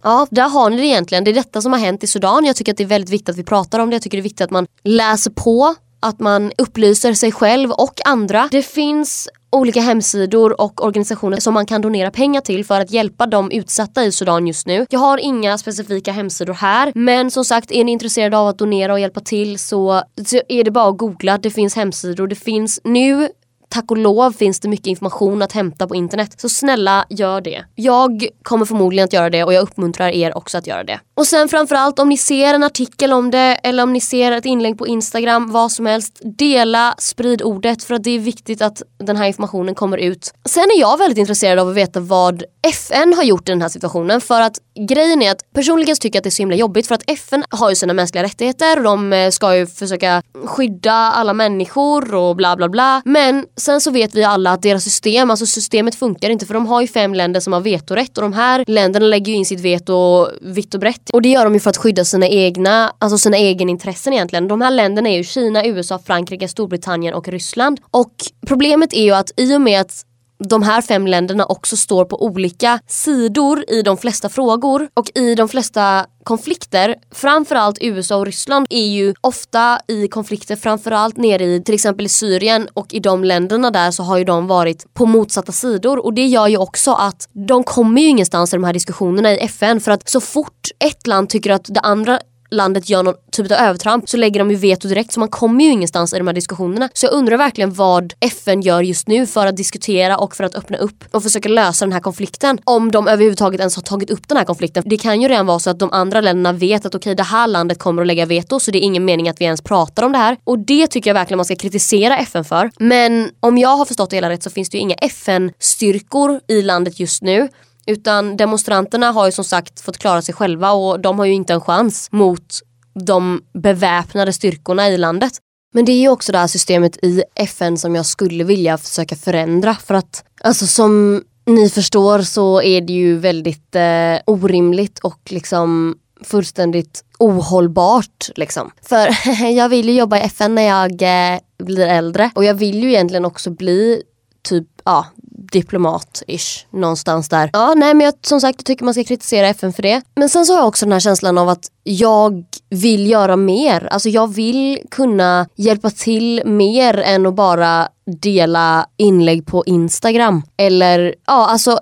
Ja, 0.02 0.26
där 0.30 0.48
har 0.48 0.70
ni 0.70 0.76
det 0.76 0.86
egentligen. 0.86 1.24
Det 1.24 1.30
är 1.30 1.34
detta 1.34 1.60
som 1.60 1.72
har 1.72 1.80
hänt 1.80 2.04
i 2.04 2.06
Sudan. 2.06 2.44
Jag 2.44 2.56
tycker 2.56 2.72
att 2.72 2.78
det 2.78 2.84
är 2.84 2.88
väldigt 2.88 3.10
viktigt 3.10 3.28
att 3.28 3.36
vi 3.36 3.44
pratar 3.44 3.78
om 3.78 3.90
det. 3.90 3.94
Jag 3.94 4.02
tycker 4.02 4.18
det 4.18 4.20
är 4.20 4.22
viktigt 4.22 4.40
att 4.40 4.50
man 4.50 4.66
läser 4.84 5.30
på 5.30 5.74
att 6.00 6.20
man 6.20 6.52
upplyser 6.58 7.14
sig 7.14 7.32
själv 7.32 7.70
och 7.70 8.00
andra. 8.04 8.48
Det 8.50 8.62
finns 8.62 9.28
olika 9.52 9.80
hemsidor 9.80 10.60
och 10.60 10.84
organisationer 10.84 11.36
som 11.36 11.54
man 11.54 11.66
kan 11.66 11.80
donera 11.80 12.10
pengar 12.10 12.40
till 12.40 12.64
för 12.64 12.80
att 12.80 12.90
hjälpa 12.90 13.26
de 13.26 13.50
utsatta 13.50 14.04
i 14.04 14.12
Sudan 14.12 14.46
just 14.46 14.66
nu. 14.66 14.86
Jag 14.90 15.00
har 15.00 15.18
inga 15.18 15.58
specifika 15.58 16.12
hemsidor 16.12 16.54
här 16.54 16.92
men 16.94 17.30
som 17.30 17.44
sagt 17.44 17.72
är 17.72 17.84
ni 17.84 17.92
intresserade 17.92 18.38
av 18.38 18.48
att 18.48 18.58
donera 18.58 18.92
och 18.92 19.00
hjälpa 19.00 19.20
till 19.20 19.58
så, 19.58 20.02
så 20.26 20.40
är 20.48 20.64
det 20.64 20.70
bara 20.70 20.88
att 20.88 20.98
googla. 20.98 21.38
Det 21.38 21.50
finns 21.50 21.76
hemsidor. 21.76 22.26
Det 22.26 22.34
finns 22.34 22.80
nu 22.84 23.28
tack 23.72 23.90
och 23.90 23.96
lov 23.96 24.32
finns 24.32 24.60
det 24.60 24.68
mycket 24.68 24.86
information 24.86 25.42
att 25.42 25.52
hämta 25.52 25.86
på 25.86 25.94
internet. 25.94 26.40
Så 26.40 26.48
snälla 26.48 27.04
gör 27.10 27.40
det. 27.40 27.64
Jag 27.74 28.26
kommer 28.42 28.64
förmodligen 28.64 29.04
att 29.04 29.12
göra 29.12 29.30
det 29.30 29.44
och 29.44 29.52
jag 29.52 29.62
uppmuntrar 29.62 30.08
er 30.08 30.36
också 30.36 30.58
att 30.58 30.66
göra 30.66 30.84
det. 30.84 31.00
Och 31.14 31.26
sen 31.26 31.48
framförallt 31.48 31.98
om 31.98 32.08
ni 32.08 32.16
ser 32.16 32.54
en 32.54 32.62
artikel 32.62 33.12
om 33.12 33.30
det 33.30 33.60
eller 33.62 33.82
om 33.82 33.92
ni 33.92 34.00
ser 34.00 34.32
ett 34.32 34.44
inlägg 34.44 34.78
på 34.78 34.86
Instagram, 34.86 35.52
vad 35.52 35.72
som 35.72 35.86
helst. 35.86 36.20
Dela, 36.38 36.94
sprid 36.98 37.42
ordet 37.42 37.84
för 37.84 37.94
att 37.94 38.04
det 38.04 38.10
är 38.10 38.18
viktigt 38.18 38.62
att 38.62 38.82
den 38.98 39.16
här 39.16 39.26
informationen 39.26 39.74
kommer 39.74 39.98
ut. 39.98 40.32
Sen 40.44 40.64
är 40.64 40.80
jag 40.80 40.98
väldigt 40.98 41.18
intresserad 41.18 41.58
av 41.58 41.68
att 41.68 41.74
veta 41.74 42.00
vad 42.00 42.44
FN 42.62 43.14
har 43.14 43.22
gjort 43.22 43.48
i 43.48 43.52
den 43.52 43.62
här 43.62 43.68
situationen 43.68 44.20
för 44.20 44.40
att 44.40 44.58
grejen 44.74 45.22
är 45.22 45.30
att 45.30 45.52
personligen 45.54 45.96
tycker 45.96 46.16
jag 46.16 46.20
att 46.20 46.24
det 46.24 46.28
är 46.28 46.30
så 46.30 46.42
himla 46.42 46.56
jobbigt 46.56 46.86
för 46.86 46.94
att 46.94 47.10
FN 47.10 47.44
har 47.50 47.70
ju 47.70 47.76
sina 47.76 47.92
mänskliga 47.92 48.24
rättigheter 48.24 48.76
och 48.76 48.82
de 48.82 49.12
eh, 49.12 49.30
ska 49.30 49.56
ju 49.56 49.66
försöka 49.66 50.22
skydda 50.44 50.92
alla 50.92 51.32
människor 51.32 52.14
och 52.14 52.36
bla 52.36 52.56
bla 52.56 52.68
bla. 52.68 53.02
Men 53.04 53.46
sen 53.56 53.80
så 53.80 53.90
vet 53.90 54.14
vi 54.14 54.24
alla 54.24 54.52
att 54.52 54.62
deras 54.62 54.84
system, 54.84 55.30
alltså 55.30 55.46
systemet 55.46 55.94
funkar 55.94 56.30
inte 56.30 56.46
för 56.46 56.54
de 56.54 56.66
har 56.66 56.80
ju 56.80 56.86
fem 56.86 57.14
länder 57.14 57.40
som 57.40 57.52
har 57.52 57.60
vetorätt 57.60 58.18
och 58.18 58.22
de 58.22 58.32
här 58.32 58.64
länderna 58.66 59.06
lägger 59.06 59.32
ju 59.32 59.38
in 59.38 59.46
sitt 59.46 59.60
veto 59.60 60.28
vitt 60.40 60.74
och 60.74 60.80
brett. 60.80 61.10
Och 61.10 61.22
det 61.22 61.28
gör 61.28 61.44
de 61.44 61.54
ju 61.54 61.60
för 61.60 61.70
att 61.70 61.76
skydda 61.76 62.04
sina 62.04 62.28
egna, 62.28 62.92
alltså 62.98 63.18
sina 63.18 63.36
egenintressen 63.36 64.12
egentligen. 64.12 64.48
De 64.48 64.60
här 64.60 64.70
länderna 64.70 65.08
är 65.08 65.16
ju 65.16 65.24
Kina, 65.24 65.66
USA, 65.66 65.98
Frankrike, 65.98 66.48
Storbritannien 66.48 67.14
och 67.14 67.28
Ryssland. 67.28 67.80
Och 67.90 68.12
problemet 68.46 68.92
är 68.92 69.04
ju 69.04 69.12
att 69.12 69.30
i 69.36 69.56
och 69.56 69.60
med 69.60 69.80
att 69.80 70.04
de 70.48 70.62
här 70.62 70.82
fem 70.82 71.06
länderna 71.06 71.44
också 71.44 71.76
står 71.76 72.04
på 72.04 72.24
olika 72.24 72.80
sidor 72.86 73.64
i 73.68 73.82
de 73.82 73.96
flesta 73.96 74.28
frågor. 74.28 74.88
Och 74.94 75.10
i 75.14 75.34
de 75.34 75.48
flesta 75.48 76.06
konflikter, 76.24 76.94
framförallt 77.14 77.78
USA 77.80 78.16
och 78.16 78.26
Ryssland 78.26 78.66
är 78.70 78.86
ju 78.86 79.14
ofta 79.20 79.80
i 79.88 80.08
konflikter 80.08 80.56
framförallt 80.56 81.16
nere 81.16 81.44
i 81.44 81.62
till 81.62 81.74
exempel 81.74 82.06
i 82.06 82.08
Syrien. 82.08 82.68
Och 82.74 82.94
i 82.94 83.00
de 83.00 83.24
länderna 83.24 83.70
där 83.70 83.90
så 83.90 84.02
har 84.02 84.18
ju 84.18 84.24
de 84.24 84.46
varit 84.46 84.94
på 84.94 85.06
motsatta 85.06 85.52
sidor. 85.52 86.04
Och 86.04 86.14
det 86.14 86.26
gör 86.26 86.48
ju 86.48 86.56
också 86.56 86.92
att 86.92 87.28
de 87.32 87.64
kommer 87.64 88.02
ju 88.02 88.08
ingenstans 88.08 88.52
i 88.52 88.56
de 88.56 88.64
här 88.64 88.72
diskussionerna 88.72 89.32
i 89.32 89.38
FN 89.38 89.80
för 89.80 89.90
att 89.90 90.08
så 90.08 90.20
fort 90.20 90.68
ett 90.78 91.06
land 91.06 91.28
tycker 91.28 91.50
att 91.50 91.64
det 91.64 91.80
andra 91.80 92.20
landet 92.52 92.88
gör 92.88 93.02
någon 93.02 93.14
typ 93.32 93.50
av 93.52 93.58
övertramp 93.58 94.08
så 94.08 94.16
lägger 94.16 94.38
de 94.38 94.50
ju 94.50 94.56
veto 94.56 94.88
direkt 94.88 95.12
så 95.12 95.20
man 95.20 95.28
kommer 95.28 95.64
ju 95.64 95.70
ingenstans 95.70 96.14
i 96.14 96.18
de 96.18 96.26
här 96.26 96.34
diskussionerna. 96.34 96.88
Så 96.92 97.06
jag 97.06 97.12
undrar 97.12 97.36
verkligen 97.36 97.74
vad 97.74 98.12
FN 98.20 98.60
gör 98.60 98.82
just 98.82 99.08
nu 99.08 99.26
för 99.26 99.46
att 99.46 99.56
diskutera 99.56 100.16
och 100.16 100.36
för 100.36 100.44
att 100.44 100.54
öppna 100.54 100.78
upp 100.78 101.04
och 101.10 101.22
försöka 101.22 101.48
lösa 101.48 101.84
den 101.84 101.92
här 101.92 102.00
konflikten. 102.00 102.58
Om 102.64 102.90
de 102.90 103.08
överhuvudtaget 103.08 103.60
ens 103.60 103.76
har 103.76 103.82
tagit 103.82 104.10
upp 104.10 104.28
den 104.28 104.36
här 104.36 104.44
konflikten. 104.44 104.82
Det 104.86 104.96
kan 104.96 105.22
ju 105.22 105.28
redan 105.28 105.46
vara 105.46 105.58
så 105.58 105.70
att 105.70 105.78
de 105.78 105.92
andra 105.92 106.20
länderna 106.20 106.52
vet 106.52 106.86
att 106.86 106.94
okej 106.94 106.98
okay, 106.98 107.14
det 107.14 107.22
här 107.22 107.46
landet 107.46 107.78
kommer 107.78 108.02
att 108.02 108.06
lägga 108.06 108.26
veto 108.26 108.60
så 108.60 108.70
det 108.70 108.78
är 108.78 108.82
ingen 108.82 109.04
mening 109.04 109.28
att 109.28 109.40
vi 109.40 109.44
ens 109.44 109.62
pratar 109.62 110.02
om 110.02 110.12
det 110.12 110.18
här. 110.18 110.36
Och 110.44 110.58
det 110.58 110.86
tycker 110.86 111.10
jag 111.10 111.14
verkligen 111.14 111.36
man 111.36 111.44
ska 111.44 111.56
kritisera 111.56 112.18
FN 112.18 112.44
för. 112.44 112.70
Men 112.78 113.30
om 113.40 113.58
jag 113.58 113.76
har 113.76 113.84
förstått 113.84 114.10
det 114.10 114.16
hela 114.16 114.30
rätt 114.30 114.42
så 114.42 114.50
finns 114.50 114.70
det 114.70 114.76
ju 114.76 114.82
inga 114.82 114.94
FN-styrkor 114.94 116.40
i 116.48 116.62
landet 116.62 117.00
just 117.00 117.22
nu. 117.22 117.48
Utan 117.86 118.36
demonstranterna 118.36 119.10
har 119.10 119.26
ju 119.26 119.32
som 119.32 119.44
sagt 119.44 119.80
fått 119.80 119.98
klara 119.98 120.22
sig 120.22 120.34
själva 120.34 120.72
och 120.72 121.00
de 121.00 121.18
har 121.18 121.26
ju 121.26 121.32
inte 121.32 121.52
en 121.52 121.60
chans 121.60 122.08
mot 122.12 122.60
de 122.94 123.42
beväpnade 123.54 124.32
styrkorna 124.32 124.88
i 124.88 124.98
landet. 124.98 125.32
Men 125.74 125.84
det 125.84 125.92
är 125.92 126.00
ju 126.00 126.08
också 126.08 126.32
det 126.32 126.38
här 126.38 126.46
systemet 126.46 127.04
i 127.04 127.22
FN 127.34 127.78
som 127.78 127.94
jag 127.94 128.06
skulle 128.06 128.44
vilja 128.44 128.78
försöka 128.78 129.16
förändra 129.16 129.74
för 129.74 129.94
att 129.94 130.24
alltså 130.40 130.66
som 130.66 131.22
ni 131.46 131.70
förstår 131.70 132.22
så 132.22 132.62
är 132.62 132.80
det 132.80 132.92
ju 132.92 133.18
väldigt 133.18 133.76
eh, 133.76 134.16
orimligt 134.24 134.98
och 134.98 135.20
liksom 135.30 135.98
fullständigt 136.24 137.04
ohållbart 137.18 138.30
liksom. 138.36 138.70
För 138.82 139.08
jag 139.56 139.68
vill 139.68 139.88
ju 139.88 139.94
jobba 139.94 140.18
i 140.18 140.20
FN 140.20 140.54
när 140.54 140.62
jag 140.62 141.02
eh, 141.02 141.40
blir 141.58 141.86
äldre 141.86 142.30
och 142.34 142.44
jag 142.44 142.54
vill 142.54 142.82
ju 142.82 142.88
egentligen 142.88 143.24
också 143.24 143.50
bli 143.50 144.02
typ 144.42 144.68
ja, 144.84 145.06
diplomat-ish 145.52 146.66
någonstans 146.70 147.28
där. 147.28 147.50
Ja, 147.52 147.74
nej 147.76 147.94
men 147.94 148.04
jag, 148.04 148.14
som 148.22 148.40
sagt 148.40 148.58
jag 148.58 148.64
tycker 148.64 148.84
man 148.84 148.94
ska 148.94 149.04
kritisera 149.04 149.48
FN 149.48 149.72
för 149.72 149.82
det. 149.82 150.02
Men 150.14 150.28
sen 150.28 150.46
så 150.46 150.52
har 150.52 150.60
jag 150.60 150.68
också 150.68 150.86
den 150.86 150.92
här 150.92 151.00
känslan 151.00 151.38
av 151.38 151.48
att 151.48 151.70
jag 151.82 152.44
vill 152.70 153.10
göra 153.10 153.36
mer. 153.36 153.88
Alltså 153.90 154.08
jag 154.08 154.34
vill 154.34 154.78
kunna 154.90 155.46
hjälpa 155.56 155.90
till 155.90 156.42
mer 156.44 156.98
än 156.98 157.26
att 157.26 157.34
bara 157.34 157.88
dela 158.22 158.86
inlägg 158.96 159.46
på 159.46 159.64
Instagram. 159.66 160.42
Eller 160.56 161.14
ja, 161.26 161.46
alltså 161.46 161.70
eh, 161.70 161.76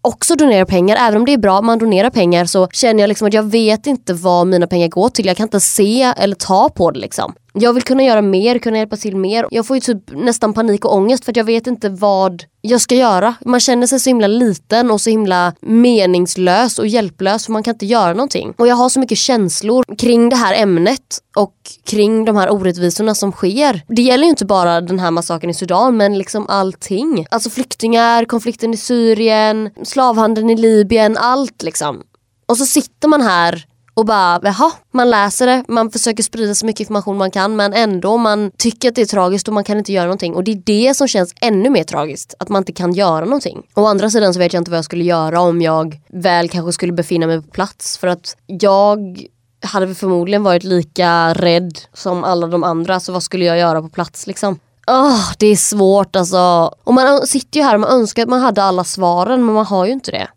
också 0.00 0.34
donera 0.34 0.66
pengar. 0.66 0.96
Även 0.96 1.16
om 1.20 1.26
det 1.26 1.32
är 1.32 1.38
bra 1.38 1.58
att 1.58 1.64
man 1.64 1.78
donerar 1.78 2.10
pengar 2.10 2.44
så 2.44 2.68
känner 2.68 3.00
jag 3.00 3.08
liksom 3.08 3.28
att 3.28 3.34
jag 3.34 3.42
vet 3.50 3.86
inte 3.86 4.14
vad 4.14 4.46
mina 4.46 4.66
pengar 4.66 4.88
går 4.88 5.08
till. 5.08 5.26
Jag 5.26 5.36
kan 5.36 5.44
inte 5.44 5.60
se 5.60 6.12
eller 6.16 6.34
ta 6.34 6.68
på 6.68 6.90
det 6.90 7.00
liksom. 7.00 7.34
Jag 7.58 7.72
vill 7.72 7.82
kunna 7.82 8.02
göra 8.02 8.22
mer, 8.22 8.58
kunna 8.58 8.78
hjälpa 8.78 8.96
till 8.96 9.16
mer. 9.16 9.46
Jag 9.50 9.66
får 9.66 9.76
ju 9.76 9.80
typ 9.80 10.12
nästan 10.12 10.54
panik 10.54 10.84
och 10.84 10.94
ångest 10.94 11.24
för 11.24 11.32
att 11.32 11.36
jag 11.36 11.44
vet 11.44 11.66
inte 11.66 11.88
vad 11.88 12.44
jag 12.60 12.80
ska 12.80 12.94
göra. 12.94 13.34
Man 13.44 13.60
känner 13.60 13.86
sig 13.86 14.00
så 14.00 14.10
himla 14.10 14.26
liten 14.26 14.90
och 14.90 15.00
så 15.00 15.10
himla 15.10 15.52
meningslös 15.60 16.78
och 16.78 16.86
hjälplös 16.86 17.44
för 17.46 17.52
man 17.52 17.62
kan 17.62 17.74
inte 17.74 17.86
göra 17.86 18.12
någonting. 18.12 18.54
Och 18.58 18.66
jag 18.66 18.76
har 18.76 18.88
så 18.88 19.00
mycket 19.00 19.18
känslor 19.18 19.96
kring 19.98 20.28
det 20.28 20.36
här 20.36 20.62
ämnet 20.62 21.18
och 21.36 21.54
kring 21.84 22.24
de 22.24 22.36
här 22.36 22.52
orättvisorna 22.52 23.14
som 23.14 23.32
sker. 23.32 23.82
Det 23.88 24.02
gäller 24.02 24.24
ju 24.24 24.30
inte 24.30 24.46
bara 24.46 24.80
den 24.80 24.98
här 24.98 25.10
massakern 25.10 25.50
i 25.50 25.54
Sudan 25.54 25.96
men 25.96 26.18
liksom 26.18 26.46
allting. 26.48 27.26
Alltså 27.30 27.50
flyktingar, 27.50 28.24
konflikten 28.24 28.74
i 28.74 28.76
Syrien, 28.76 29.70
slavhandeln 29.84 30.50
i 30.50 30.56
Libyen, 30.56 31.16
allt 31.16 31.62
liksom. 31.62 32.02
Och 32.46 32.56
så 32.56 32.66
sitter 32.66 33.08
man 33.08 33.22
här 33.22 33.64
och 33.94 34.06
bara 34.06 34.40
jaha, 34.42 34.72
man 34.92 35.10
läser 35.10 35.46
det, 35.46 35.64
man 35.68 35.90
försöker 35.90 36.22
sprida 36.22 36.54
så 36.54 36.66
mycket 36.66 36.80
information 36.80 37.18
man 37.18 37.30
kan 37.30 37.56
men 37.56 37.72
ändå 37.72 38.16
man 38.16 38.50
tycker 38.58 38.88
att 38.88 38.94
det 38.94 39.02
är 39.02 39.06
tragiskt 39.06 39.48
och 39.48 39.54
man 39.54 39.64
kan 39.64 39.78
inte 39.78 39.92
göra 39.92 40.04
någonting 40.04 40.34
och 40.34 40.44
det 40.44 40.52
är 40.52 40.62
det 40.64 40.94
som 40.94 41.08
känns 41.08 41.34
ännu 41.40 41.70
mer 41.70 41.84
tragiskt, 41.84 42.34
att 42.38 42.48
man 42.48 42.60
inte 42.60 42.72
kan 42.72 42.92
göra 42.92 43.24
någonting. 43.24 43.62
Å 43.74 43.86
andra 43.86 44.10
sidan 44.10 44.34
så 44.34 44.40
vet 44.40 44.52
jag 44.52 44.60
inte 44.60 44.70
vad 44.70 44.78
jag 44.78 44.84
skulle 44.84 45.04
göra 45.04 45.40
om 45.40 45.62
jag 45.62 46.00
väl 46.08 46.48
kanske 46.48 46.72
skulle 46.72 46.92
befinna 46.92 47.26
mig 47.26 47.42
på 47.42 47.50
plats 47.50 47.98
för 47.98 48.08
att 48.08 48.36
jag 48.46 49.26
hade 49.62 49.94
förmodligen 49.94 50.42
varit 50.42 50.64
lika 50.64 51.34
rädd 51.34 51.78
som 51.92 52.24
alla 52.24 52.46
de 52.46 52.64
andra 52.64 53.00
så 53.00 53.12
vad 53.12 53.22
skulle 53.22 53.44
jag 53.44 53.58
göra 53.58 53.82
på 53.82 53.88
plats 53.88 54.26
liksom? 54.26 54.58
Oh, 54.86 55.32
det 55.38 55.46
är 55.46 55.56
svårt 55.56 56.16
alltså. 56.16 56.74
Och 56.84 56.94
man 56.94 57.26
sitter 57.26 57.60
ju 57.60 57.66
här 57.66 57.74
och 57.74 57.80
man 57.80 57.90
önskar 57.90 58.22
att 58.22 58.28
man 58.28 58.40
hade 58.40 58.62
alla 58.62 58.84
svaren 58.84 59.44
men 59.44 59.54
man 59.54 59.66
har 59.66 59.86
ju 59.86 59.92
inte 59.92 60.10
det. 60.10 60.28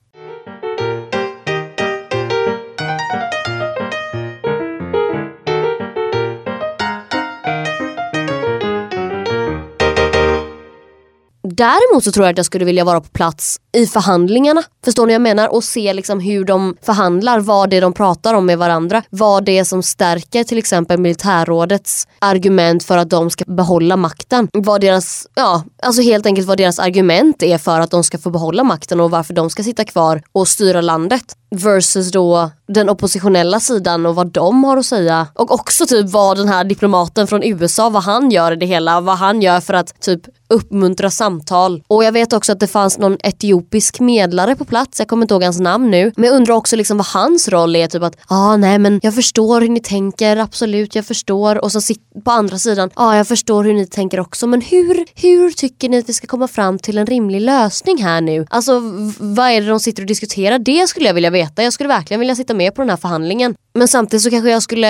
Däremot 11.57 12.03
så 12.03 12.11
tror 12.11 12.25
jag 12.25 12.31
att 12.31 12.37
jag 12.37 12.45
skulle 12.45 12.65
vilja 12.65 12.83
vara 12.83 13.01
på 13.01 13.09
plats 13.09 13.59
i 13.73 13.87
förhandlingarna. 13.87 14.63
Förstår 14.85 15.05
ni 15.05 15.13
vad 15.13 15.15
jag 15.15 15.21
menar? 15.21 15.47
Och 15.47 15.63
se 15.63 15.93
liksom 15.93 16.19
hur 16.19 16.45
de 16.45 16.75
förhandlar, 16.81 17.39
vad 17.39 17.69
det 17.69 17.77
är 17.77 17.81
de 17.81 17.93
pratar 17.93 18.33
om 18.33 18.45
med 18.45 18.57
varandra. 18.57 19.03
Vad 19.09 19.45
det 19.45 19.57
är 19.57 19.63
som 19.63 19.83
stärker 19.83 20.43
till 20.43 20.57
exempel 20.57 20.99
militärrådets 20.99 22.07
argument 22.19 22.83
för 22.83 22.97
att 22.97 23.09
de 23.09 23.29
ska 23.29 23.43
behålla 23.47 23.97
makten. 23.97 24.47
Vad 24.53 24.81
deras, 24.81 25.27
ja, 25.35 25.63
alltså 25.83 26.01
helt 26.01 26.25
enkelt 26.25 26.47
vad 26.47 26.57
deras 26.57 26.79
argument 26.79 27.43
är 27.43 27.57
för 27.57 27.79
att 27.79 27.91
de 27.91 28.03
ska 28.03 28.17
få 28.17 28.29
behålla 28.29 28.63
makten 28.63 28.99
och 28.99 29.11
varför 29.11 29.33
de 29.33 29.49
ska 29.49 29.63
sitta 29.63 29.83
kvar 29.83 30.21
och 30.31 30.47
styra 30.47 30.81
landet. 30.81 31.35
Versus 31.55 32.11
då 32.11 32.51
den 32.67 32.89
oppositionella 32.89 33.59
sidan 33.59 34.05
och 34.05 34.15
vad 34.15 34.27
de 34.27 34.63
har 34.63 34.77
att 34.77 34.85
säga. 34.85 35.27
Och 35.33 35.51
också 35.51 35.85
typ 35.85 36.09
vad 36.09 36.37
den 36.37 36.47
här 36.47 36.63
diplomaten 36.63 37.27
från 37.27 37.43
USA, 37.43 37.89
vad 37.89 38.03
han 38.03 38.31
gör 38.31 38.51
i 38.51 38.55
det 38.55 38.65
hela. 38.65 39.01
Vad 39.01 39.17
han 39.17 39.41
gör 39.41 39.59
för 39.59 39.73
att 39.73 40.01
typ 40.01 40.21
uppmuntra 40.49 41.09
samtal. 41.09 41.83
Och 41.87 42.03
jag 42.03 42.11
vet 42.11 42.33
också 42.33 42.51
att 42.51 42.59
det 42.59 42.67
fanns 42.67 42.97
någon 42.97 43.17
etiopisk 43.23 43.99
medlare 43.99 44.55
på 44.55 44.65
plats, 44.65 44.99
jag 44.99 45.07
kommer 45.07 45.23
inte 45.23 45.33
ihåg 45.33 45.43
hans 45.43 45.59
namn 45.59 45.91
nu. 45.91 46.11
Men 46.15 46.25
jag 46.25 46.35
undrar 46.35 46.53
också 46.53 46.75
liksom 46.75 46.97
vad 46.97 47.07
hans 47.07 47.47
roll 47.47 47.75
är, 47.75 47.87
typ 47.87 48.03
att 48.03 48.15
ja 48.29 48.35
ah, 48.35 48.57
nej 48.57 48.79
men 48.79 48.99
jag 49.03 49.15
förstår 49.15 49.61
hur 49.61 49.69
ni 49.69 49.79
tänker, 49.79 50.37
absolut 50.37 50.95
jag 50.95 51.05
förstår. 51.05 51.63
Och 51.63 51.71
så 51.71 51.79
på 52.25 52.31
andra 52.31 52.57
sidan, 52.57 52.89
ja 52.95 53.03
ah, 53.03 53.17
jag 53.17 53.27
förstår 53.27 53.63
hur 53.63 53.73
ni 53.73 53.85
tänker 53.85 54.19
också 54.19 54.47
men 54.47 54.61
hur, 54.61 55.05
hur 55.15 55.51
tycker 55.51 55.89
ni 55.89 55.97
att 55.97 56.09
vi 56.09 56.13
ska 56.13 56.27
komma 56.27 56.47
fram 56.47 56.79
till 56.79 56.97
en 56.97 57.05
rimlig 57.05 57.41
lösning 57.41 58.03
här 58.03 58.21
nu? 58.21 58.45
Alltså 58.49 58.79
vad 59.19 59.49
är 59.49 59.61
det 59.61 59.67
de 59.67 59.79
sitter 59.79 60.03
och 60.03 60.07
diskuterar? 60.07 60.59
Det 60.59 60.87
skulle 60.87 61.07
jag 61.07 61.13
vilja 61.13 61.29
veta. 61.29 61.63
Jag 61.63 61.73
skulle 61.73 61.89
verkligen 61.89 62.19
vilja 62.19 62.35
sitta 62.35 62.53
med 62.53 62.75
på 62.75 62.81
den 62.81 62.89
här 62.89 62.97
förhandlingen. 62.97 63.55
Men 63.73 63.87
samtidigt 63.87 64.23
så 64.23 64.29
kanske 64.29 64.49
jag 64.49 64.63
skulle 64.63 64.87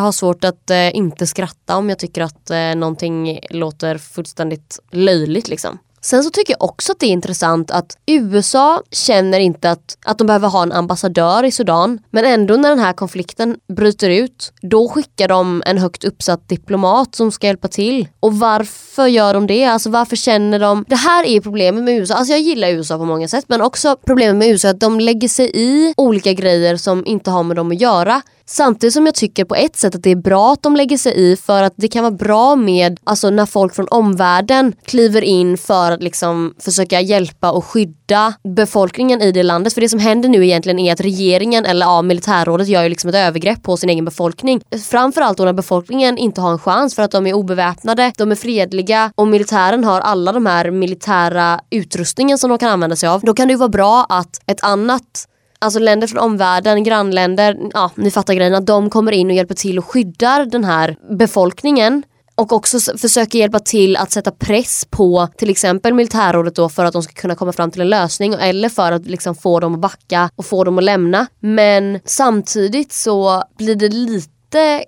ha 0.00 0.12
svårt 0.12 0.44
att 0.44 0.70
eh, 0.70 0.96
inte 0.96 1.26
skratta 1.26 1.76
om 1.76 1.88
jag 1.88 1.98
tycker 1.98 2.22
att 2.22 2.50
eh, 2.50 2.74
någonting 2.76 3.40
låter 3.50 3.98
fullständigt 3.98 4.78
löjligt 4.92 5.48
liksom. 5.48 5.78
Sen 6.04 6.24
så 6.24 6.30
tycker 6.30 6.52
jag 6.52 6.62
också 6.62 6.92
att 6.92 7.00
det 7.00 7.06
är 7.06 7.10
intressant 7.10 7.70
att 7.70 7.96
USA 8.06 8.82
känner 8.90 9.40
inte 9.40 9.70
att, 9.70 9.98
att 10.04 10.18
de 10.18 10.26
behöver 10.26 10.48
ha 10.48 10.62
en 10.62 10.72
ambassadör 10.72 11.44
i 11.44 11.50
Sudan. 11.50 11.98
Men 12.10 12.24
ändå 12.24 12.56
när 12.56 12.68
den 12.68 12.78
här 12.78 12.92
konflikten 12.92 13.56
bryter 13.76 14.10
ut, 14.10 14.52
då 14.62 14.88
skickar 14.88 15.28
de 15.28 15.62
en 15.66 15.78
högt 15.78 16.04
uppsatt 16.04 16.48
diplomat 16.48 17.14
som 17.14 17.32
ska 17.32 17.46
hjälpa 17.46 17.68
till. 17.68 18.08
Och 18.20 18.38
varför 18.38 19.06
gör 19.06 19.34
de 19.34 19.46
det? 19.46 19.64
Alltså 19.64 19.90
varför 19.90 20.16
känner 20.16 20.58
de... 20.58 20.84
Det 20.88 20.96
här 20.96 21.24
är 21.26 21.40
problemet 21.40 21.84
med 21.84 21.98
USA. 21.98 22.14
Alltså 22.14 22.32
jag 22.32 22.40
gillar 22.40 22.68
USA 22.68 22.98
på 22.98 23.04
många 23.04 23.28
sätt 23.28 23.44
men 23.48 23.62
också 23.62 23.96
problemet 24.06 24.36
med 24.36 24.48
USA 24.48 24.68
är 24.68 24.72
att 24.72 24.80
de 24.80 25.00
lägger 25.00 25.28
sig 25.28 25.50
i 25.54 25.94
olika 25.96 26.32
grejer 26.32 26.76
som 26.76 27.06
inte 27.06 27.30
har 27.30 27.42
med 27.42 27.56
dem 27.56 27.70
att 27.70 27.80
göra. 27.80 28.22
Samtidigt 28.46 28.94
som 28.94 29.06
jag 29.06 29.14
tycker 29.14 29.44
på 29.44 29.54
ett 29.54 29.76
sätt 29.76 29.94
att 29.94 30.02
det 30.02 30.10
är 30.10 30.16
bra 30.16 30.52
att 30.52 30.62
de 30.62 30.76
lägger 30.76 30.98
sig 30.98 31.32
i 31.32 31.36
för 31.36 31.62
att 31.62 31.72
det 31.76 31.88
kan 31.88 32.02
vara 32.02 32.14
bra 32.14 32.56
med 32.56 33.00
alltså 33.04 33.30
när 33.30 33.46
folk 33.46 33.74
från 33.74 33.88
omvärlden 33.90 34.72
kliver 34.84 35.22
in 35.22 35.58
för 35.58 35.92
att 35.92 36.02
liksom 36.02 36.54
försöka 36.58 37.00
hjälpa 37.00 37.50
och 37.50 37.64
skydda 37.64 38.34
befolkningen 38.44 39.22
i 39.22 39.32
det 39.32 39.42
landet. 39.42 39.74
För 39.74 39.80
det 39.80 39.88
som 39.88 39.98
händer 39.98 40.28
nu 40.28 40.44
egentligen 40.44 40.78
är 40.78 40.92
att 40.92 41.00
regeringen 41.00 41.64
eller 41.64 41.86
ja, 41.86 42.02
militärrådet 42.02 42.68
gör 42.68 42.82
ju 42.82 42.88
liksom 42.88 43.08
ett 43.08 43.16
övergrepp 43.16 43.62
på 43.62 43.76
sin 43.76 43.90
egen 43.90 44.04
befolkning. 44.04 44.60
Framförallt 44.90 45.38
då 45.38 45.44
när 45.44 45.52
befolkningen 45.52 46.18
inte 46.18 46.40
har 46.40 46.52
en 46.52 46.58
chans 46.58 46.94
för 46.94 47.02
att 47.02 47.10
de 47.10 47.26
är 47.26 47.34
obeväpnade, 47.34 48.12
de 48.18 48.30
är 48.30 48.36
fredliga 48.36 49.12
och 49.14 49.28
militären 49.28 49.84
har 49.84 50.00
alla 50.00 50.32
de 50.32 50.46
här 50.46 50.70
militära 50.70 51.60
utrustningen 51.70 52.38
som 52.38 52.50
de 52.50 52.58
kan 52.58 52.70
använda 52.70 52.96
sig 52.96 53.08
av. 53.08 53.20
Då 53.20 53.34
kan 53.34 53.48
det 53.48 53.52
ju 53.52 53.58
vara 53.58 53.68
bra 53.68 54.06
att 54.08 54.40
ett 54.46 54.64
annat 54.64 55.28
alltså 55.62 55.78
länder 55.78 56.06
från 56.06 56.18
omvärlden, 56.18 56.84
grannländer, 56.84 57.58
ja 57.72 57.90
ni 57.94 58.10
fattar 58.10 58.34
grejen, 58.34 58.54
att 58.54 58.66
de 58.66 58.90
kommer 58.90 59.12
in 59.12 59.26
och 59.26 59.36
hjälper 59.36 59.54
till 59.54 59.78
och 59.78 59.84
skyddar 59.84 60.44
den 60.44 60.64
här 60.64 60.96
befolkningen 61.18 62.02
och 62.34 62.52
också 62.52 62.98
försöker 62.98 63.38
hjälpa 63.38 63.58
till 63.58 63.96
att 63.96 64.12
sätta 64.12 64.30
press 64.30 64.86
på 64.90 65.28
till 65.36 65.50
exempel 65.50 65.94
militärrådet 65.94 66.54
då 66.54 66.68
för 66.68 66.84
att 66.84 66.92
de 66.92 67.02
ska 67.02 67.12
kunna 67.12 67.34
komma 67.34 67.52
fram 67.52 67.70
till 67.70 67.80
en 67.80 67.88
lösning 67.88 68.34
eller 68.40 68.68
för 68.68 68.92
att 68.92 69.06
liksom 69.06 69.34
få 69.34 69.60
dem 69.60 69.74
att 69.74 69.80
backa 69.80 70.30
och 70.36 70.46
få 70.46 70.64
dem 70.64 70.78
att 70.78 70.84
lämna. 70.84 71.26
Men 71.40 72.00
samtidigt 72.04 72.92
så 72.92 73.42
blir 73.58 73.76
det 73.76 73.88
lite 73.88 74.84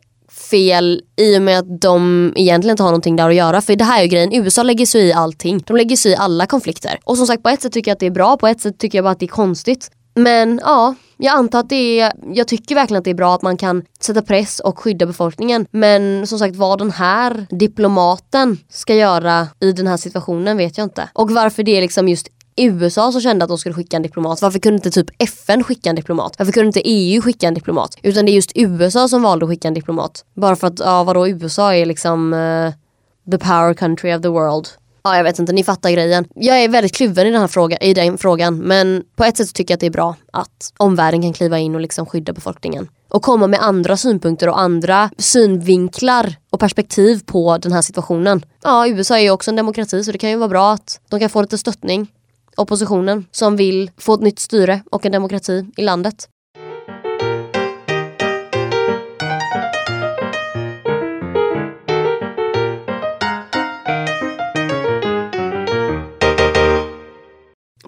fel 0.51 1.03
i 1.17 1.39
och 1.39 1.43
med 1.43 1.59
att 1.59 1.81
de 1.81 2.33
egentligen 2.37 2.73
inte 2.73 2.83
har 2.83 2.91
någonting 2.91 3.17
där 3.17 3.29
att 3.29 3.35
göra. 3.35 3.61
För 3.61 3.77
det 3.77 3.85
här 3.85 3.99
är 3.99 4.03
ju 4.03 4.09
grejen, 4.09 4.33
USA 4.33 4.63
lägger 4.63 4.87
sig 4.87 5.07
i 5.07 5.13
allting. 5.13 5.63
De 5.67 5.77
lägger 5.77 5.97
sig 5.97 6.13
i 6.13 6.17
alla 6.17 6.47
konflikter. 6.47 7.01
Och 7.05 7.17
som 7.17 7.27
sagt 7.27 7.43
på 7.43 7.49
ett 7.49 7.63
sätt 7.63 7.73
tycker 7.73 7.91
jag 7.91 7.95
att 7.95 8.01
det 8.01 8.07
är 8.07 8.11
bra, 8.11 8.37
på 8.37 8.47
ett 8.47 8.61
sätt 8.61 8.79
tycker 8.79 8.99
jag 8.99 9.05
bara 9.05 9.11
att 9.11 9.21
det 9.21 9.27
är 9.27 9.29
konstigt. 9.29 9.91
Men 10.15 10.61
ja, 10.63 10.95
jag 11.17 11.35
antar 11.35 11.61
att 11.61 11.69
det 11.69 12.01
är, 12.01 12.13
jag 12.33 12.49
tycker 12.49 12.75
verkligen 12.75 12.99
att 12.99 13.05
det 13.05 13.11
är 13.11 13.15
bra 13.15 13.35
att 13.35 13.43
man 13.43 13.57
kan 13.57 13.83
sätta 14.01 14.23
press 14.23 14.61
och 14.61 14.79
skydda 14.79 15.07
befolkningen. 15.07 15.67
Men 15.71 16.27
som 16.27 16.39
sagt 16.39 16.57
vad 16.57 16.79
den 16.79 16.91
här 16.91 17.47
diplomaten 17.51 18.59
ska 18.71 18.95
göra 18.95 19.49
i 19.61 19.73
den 19.73 19.87
här 19.87 19.97
situationen 19.97 20.57
vet 20.57 20.79
jag 20.79 20.85
inte. 20.85 21.09
Och 21.13 21.31
varför 21.31 21.63
det 21.63 21.77
är 21.77 21.81
liksom 21.81 22.09
just 22.09 22.29
USA 22.57 23.13
som 23.13 23.21
kände 23.21 23.45
att 23.45 23.49
de 23.49 23.59
skulle 23.59 23.75
skicka 23.75 23.97
en 23.97 24.03
diplomat. 24.03 24.43
Varför 24.43 24.59
kunde 24.59 24.77
inte 24.77 24.91
typ 24.91 25.11
FN 25.19 25.65
skicka 25.65 25.91
en 25.91 25.97
diplomat? 25.97 26.39
Varför 26.39 26.53
kunde 26.53 26.67
inte 26.67 26.83
EU 26.85 27.23
skicka 27.23 27.49
en 27.49 27.55
diplomat? 27.55 27.97
Utan 28.03 28.27
det 28.27 28.33
är 28.33 28.35
just 28.35 28.53
USA 28.55 29.09
som 29.09 29.23
valde 29.23 29.45
att 29.45 29.51
skicka 29.51 29.69
en 29.69 29.75
diplomat. 29.75 30.25
Bara 30.35 30.57
för 30.57 30.67
att, 30.67 30.79
ja 30.79 31.05
vadå 31.05 31.29
USA 31.29 31.75
är 31.75 31.87
liksom 31.87 32.33
uh, 32.33 32.73
the 33.31 33.39
power 33.39 33.75
country 33.75 34.15
of 34.15 34.23
the 34.23 34.29
world. 34.29 34.69
Ja 35.07 35.17
jag 35.17 35.25
vet 35.25 35.39
inte, 35.39 35.53
ni 35.53 35.65
fattar 35.65 35.91
grejen. 35.91 36.29
Jag 36.35 36.65
är 36.65 36.69
väldigt 36.69 36.95
kluven 36.95 37.27
i 37.27 37.31
den 37.31 37.41
här 37.41 37.49
frågan, 37.49 37.79
i 37.83 37.95
den 37.95 38.19
frågan 38.19 38.59
men 38.59 39.03
på 39.17 39.25
ett 39.25 39.37
sätt 39.37 39.49
så 39.49 39.53
tycker 39.53 39.73
jag 39.73 39.77
att 39.77 39.81
det 39.81 39.87
är 39.87 39.91
bra 39.91 40.17
att 40.33 40.73
omvärlden 40.77 41.23
kan 41.23 41.33
kliva 41.33 41.59
in 41.59 41.75
och 41.75 41.81
liksom 41.81 42.07
skydda 42.07 42.33
befolkningen. 42.33 42.89
Och 43.09 43.23
komma 43.23 43.47
med 43.47 43.63
andra 43.63 43.97
synpunkter 43.97 44.49
och 44.49 44.61
andra 44.61 45.11
synvinklar 45.19 46.37
och 46.51 46.61
perspektiv 46.61 47.21
på 47.27 47.59
den 47.59 47.73
här 47.73 47.83
situationen. 47.83 48.45
Ja, 48.63 48.89
USA 48.89 49.19
är 49.19 49.23
ju 49.23 49.31
också 49.31 49.51
en 49.51 49.57
demokrati 49.57 50.05
så 50.05 50.13
det 50.13 50.19
kan 50.19 50.31
ju 50.31 50.37
vara 50.37 50.49
bra 50.49 50.73
att 50.73 51.01
de 51.09 51.21
kan 51.21 51.31
få 51.31 51.43
lite 51.43 51.59
stöttning. 51.59 52.07
Oppositionen 52.57 53.27
som 53.31 53.57
vill 53.57 53.91
få 53.99 54.15
ett 54.15 54.21
nytt 54.21 54.39
styre 54.39 54.83
och 54.91 55.07
en 55.07 55.13
demokrati 55.13 55.67
i 55.77 55.83
landet. 55.83 56.29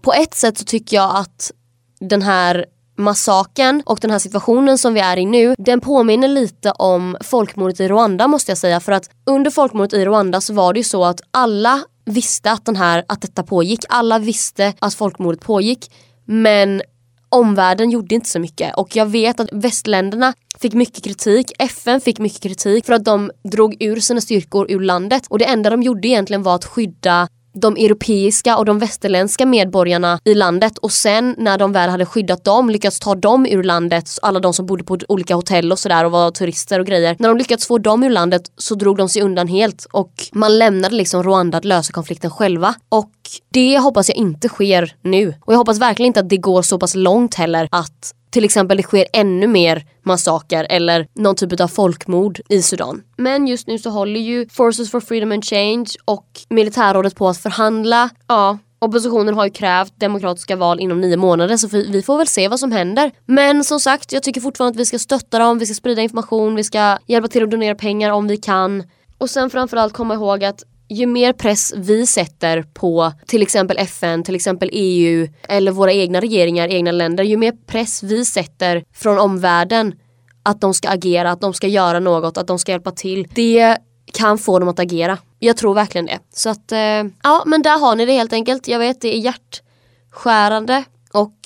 På 0.07 0.13
ett 0.13 0.35
sätt 0.35 0.59
så 0.59 0.65
tycker 0.65 0.97
jag 0.97 1.17
att 1.17 1.53
den 2.01 2.23
här 2.23 2.67
massaken 2.97 3.83
och 3.87 3.99
den 4.01 4.11
här 4.11 4.19
situationen 4.19 4.79
som 4.79 4.95
vi 4.95 5.01
är 5.01 5.17
i 5.17 5.25
nu, 5.25 5.55
den 5.59 5.81
påminner 5.81 6.29
lite 6.29 6.71
om 6.71 7.17
folkmordet 7.21 7.81
i 7.81 7.89
Rwanda 7.89 8.29
måste 8.29 8.51
jag 8.51 8.59
säga. 8.59 8.81
För 8.81 8.93
att 8.93 9.11
under 9.25 9.51
folkmordet 9.51 9.93
i 9.93 10.05
Rwanda 10.05 10.41
så 10.41 10.55
var 10.55 10.73
det 10.73 10.81
ju 10.81 10.85
så 10.85 11.05
att 11.05 11.21
alla 11.31 11.83
visste 12.05 12.51
att, 12.51 12.65
den 12.65 12.77
här, 12.77 13.05
att 13.09 13.21
detta 13.21 13.43
pågick. 13.43 13.85
Alla 13.89 14.19
visste 14.19 14.73
att 14.79 14.95
folkmordet 14.95 15.41
pågick. 15.41 15.93
Men 16.25 16.83
omvärlden 17.29 17.91
gjorde 17.91 18.15
inte 18.15 18.29
så 18.29 18.39
mycket. 18.39 18.77
Och 18.77 18.97
jag 18.97 19.07
vet 19.07 19.41
att 19.41 19.49
västländerna 19.53 20.35
fick 20.59 20.73
mycket 20.73 21.05
kritik. 21.05 21.53
FN 21.59 22.01
fick 22.01 22.19
mycket 22.19 22.43
kritik 22.43 22.87
för 22.87 22.93
att 22.93 23.05
de 23.05 23.31
drog 23.45 23.77
ur 23.83 24.01
sina 24.01 24.21
styrkor 24.21 24.67
ur 24.71 24.81
landet. 24.81 25.27
Och 25.29 25.39
det 25.39 25.45
enda 25.45 25.71
de 25.71 25.83
gjorde 25.83 26.09
egentligen 26.09 26.43
var 26.43 26.55
att 26.55 26.65
skydda 26.65 27.29
de 27.57 27.77
europeiska 27.77 28.57
och 28.57 28.65
de 28.65 28.79
västerländska 28.79 29.47
medborgarna 29.47 30.21
i 30.25 30.35
landet 30.35 30.79
och 30.79 30.93
sen 30.93 31.35
när 31.39 31.59
de 31.59 31.73
väl 31.73 31.91
hade 31.91 32.07
skyddat 32.07 32.45
dem, 32.45 32.71
lyckats 32.71 33.01
ta 33.01 33.15
dem 33.15 33.47
ur 33.47 33.63
landet, 33.63 34.11
alla 34.23 34.41
de 34.41 34.55
som 34.55 34.67
bodde 34.67 34.85
på 34.85 34.99
olika 35.09 35.35
hotell 35.35 35.73
och 35.73 35.79
sådär 35.79 36.05
och 36.05 36.11
var 36.11 36.31
turister 36.31 36.81
och 36.81 36.87
grejer. 36.87 37.17
När 37.19 37.29
de 37.29 37.39
lyckats 37.39 37.67
få 37.67 37.79
dem 37.79 38.03
ur 38.03 38.11
landet 38.11 38.43
så 38.57 38.75
drog 38.75 38.97
de 38.97 39.09
sig 39.09 39.23
undan 39.23 39.49
helt 39.49 39.87
och 39.93 40.13
man 40.33 40.59
lämnade 40.59 40.95
liksom 40.95 41.23
Rwanda 41.23 41.59
att 41.59 41.65
lösa 41.65 41.93
konflikten 41.93 42.31
själva. 42.31 42.75
Och 42.89 43.13
det 43.53 43.79
hoppas 43.79 44.09
jag 44.09 44.17
inte 44.17 44.49
sker 44.49 44.95
nu. 45.03 45.35
Och 45.41 45.53
jag 45.53 45.59
hoppas 45.59 45.79
verkligen 45.79 46.07
inte 46.07 46.21
att 46.21 46.29
det 46.29 46.37
går 46.37 46.63
så 46.63 46.79
pass 46.79 46.95
långt 46.95 47.35
heller 47.35 47.69
att 47.73 48.13
till 48.37 48.45
exempel 48.45 48.77
det 48.77 48.83
sker 48.83 49.07
ännu 49.13 49.47
mer 49.47 49.85
massaker 50.03 50.67
eller 50.71 51.07
någon 51.15 51.37
typ 51.37 51.61
av 51.61 51.69
folkmord 51.69 52.41
i 52.49 52.63
Sudan. 52.63 53.03
Men 53.17 53.47
just 53.47 53.67
nu 53.67 53.79
så 53.79 53.91
håller 53.91 54.21
ju 54.21 54.49
Forces 54.49 54.91
for 54.91 55.01
Freedom 55.01 55.33
and 55.33 55.45
Change 55.45 55.87
och 56.05 56.27
militärrådet 56.49 57.17
på 57.17 57.29
att 57.29 57.39
förhandla. 57.39 58.11
Ja, 58.29 58.59
Oppositionen 58.79 59.35
har 59.35 59.45
ju 59.45 59.51
krävt 59.51 60.01
demokratiska 60.01 60.57
val 60.57 60.81
inom 60.81 61.01
nio 61.01 61.17
månader 61.17 61.57
så 61.57 61.69
vi 61.69 62.03
får 62.03 62.19
väl 62.19 62.27
se 62.27 62.49
vad 62.49 62.61
som 62.61 62.73
händer. 62.73 63.13
Men 63.27 63.65
som 63.65 63.81
sagt, 63.81 64.13
jag 64.13 64.23
tycker 64.23 64.41
fortfarande 64.41 64.77
att 64.77 64.81
vi 64.81 64.87
ska 64.87 64.99
stötta 64.99 65.39
dem, 65.39 65.59
vi 65.59 65.67
ska 65.67 65.75
sprida 65.75 66.03
information, 66.03 66.55
vi 66.55 66.65
ska 66.65 66.99
hjälpa 67.07 67.29
till 67.29 67.43
att 67.43 67.51
donera 67.51 67.75
pengar 67.75 68.11
om 68.11 68.27
vi 68.29 68.37
kan. 68.37 68.85
Och 69.19 69.31
sen 69.31 69.51
framförallt 69.51 69.93
komma 69.93 70.15
ihåg 70.15 70.45
att 70.45 70.63
ju 70.89 71.07
mer 71.07 71.33
press 71.33 71.73
vi 71.77 72.07
sätter 72.07 72.63
på 72.63 73.13
till 73.27 73.43
exempel 73.43 73.79
FN, 73.79 74.25
till 74.25 74.35
exempel 74.35 74.71
EU 74.73 75.29
eller 75.49 75.73
våra 75.73 75.93
egna 75.93 76.21
regeringar, 76.21 76.69
egna 76.69 76.93
länder, 76.93 77.25
ju 77.25 77.37
mer 77.37 77.53
press 77.67 78.03
vi 78.03 78.25
sätter 78.25 78.85
från 78.93 79.19
omvärlden 79.19 79.95
att 80.43 80.61
de 80.61 80.75
ska 80.75 80.89
agera, 80.89 81.31
att 81.31 81.41
de 81.41 81.55
ska 81.55 81.67
göra 81.67 82.01
något, 82.01 82.37
att 82.39 82.47
de 82.47 82.59
ska 82.59 82.73
hjälpa 82.73 82.91
till. 82.91 83.29
Det 83.35 83.77
kan 84.13 84.39
få 84.39 84.59
dem 84.59 84.69
att 84.69 84.79
agera. 84.79 85.19
Jag 85.39 85.57
tror 85.57 85.75
verkligen 85.75 86.07
det. 86.07 86.19
Så 86.33 86.51
att, 86.51 86.73
eh, 86.73 87.05
ja 87.23 87.43
men 87.47 87.63
där 87.63 87.79
har 87.79 87.97
ni 87.97 88.07
det 88.07 88.13
helt 88.13 88.33
enkelt. 88.33 88.69
Jag 88.69 88.79
vet 88.79 89.01
det 89.01 89.17
är 89.17 89.19
hjärtskärande 89.19 90.85
och 91.13 91.37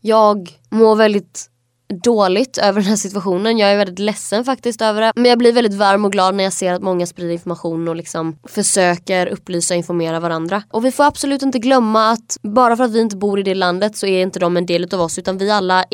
jag 0.00 0.58
mår 0.70 0.96
väldigt 0.96 1.50
dåligt 1.92 2.58
över 2.58 2.80
den 2.80 2.88
här 2.88 2.96
situationen. 2.96 3.58
Jag 3.58 3.70
är 3.70 3.76
väldigt 3.76 3.98
ledsen 3.98 4.44
faktiskt 4.44 4.82
över 4.82 5.00
det. 5.00 5.12
Men 5.16 5.24
jag 5.24 5.38
blir 5.38 5.52
väldigt 5.52 5.74
varm 5.74 6.04
och 6.04 6.12
glad 6.12 6.34
när 6.34 6.44
jag 6.44 6.52
ser 6.52 6.72
att 6.72 6.82
många 6.82 7.06
sprider 7.06 7.32
information 7.32 7.88
och 7.88 7.96
liksom 7.96 8.36
försöker 8.48 9.26
upplysa 9.26 9.74
och 9.74 9.78
informera 9.78 10.20
varandra. 10.20 10.62
Och 10.70 10.84
vi 10.84 10.92
får 10.92 11.04
absolut 11.04 11.42
inte 11.42 11.58
glömma 11.58 12.10
att 12.10 12.38
bara 12.42 12.76
för 12.76 12.84
att 12.84 12.92
vi 12.92 13.00
inte 13.00 13.16
bor 13.16 13.40
i 13.40 13.42
det 13.42 13.54
landet 13.54 13.96
så 13.96 14.06
är 14.06 14.22
inte 14.22 14.38
de 14.38 14.56
en 14.56 14.66
del 14.66 14.94
av 14.94 15.00
oss 15.00 15.18
utan 15.18 15.38
vi 15.38 15.50
alla 15.50 15.84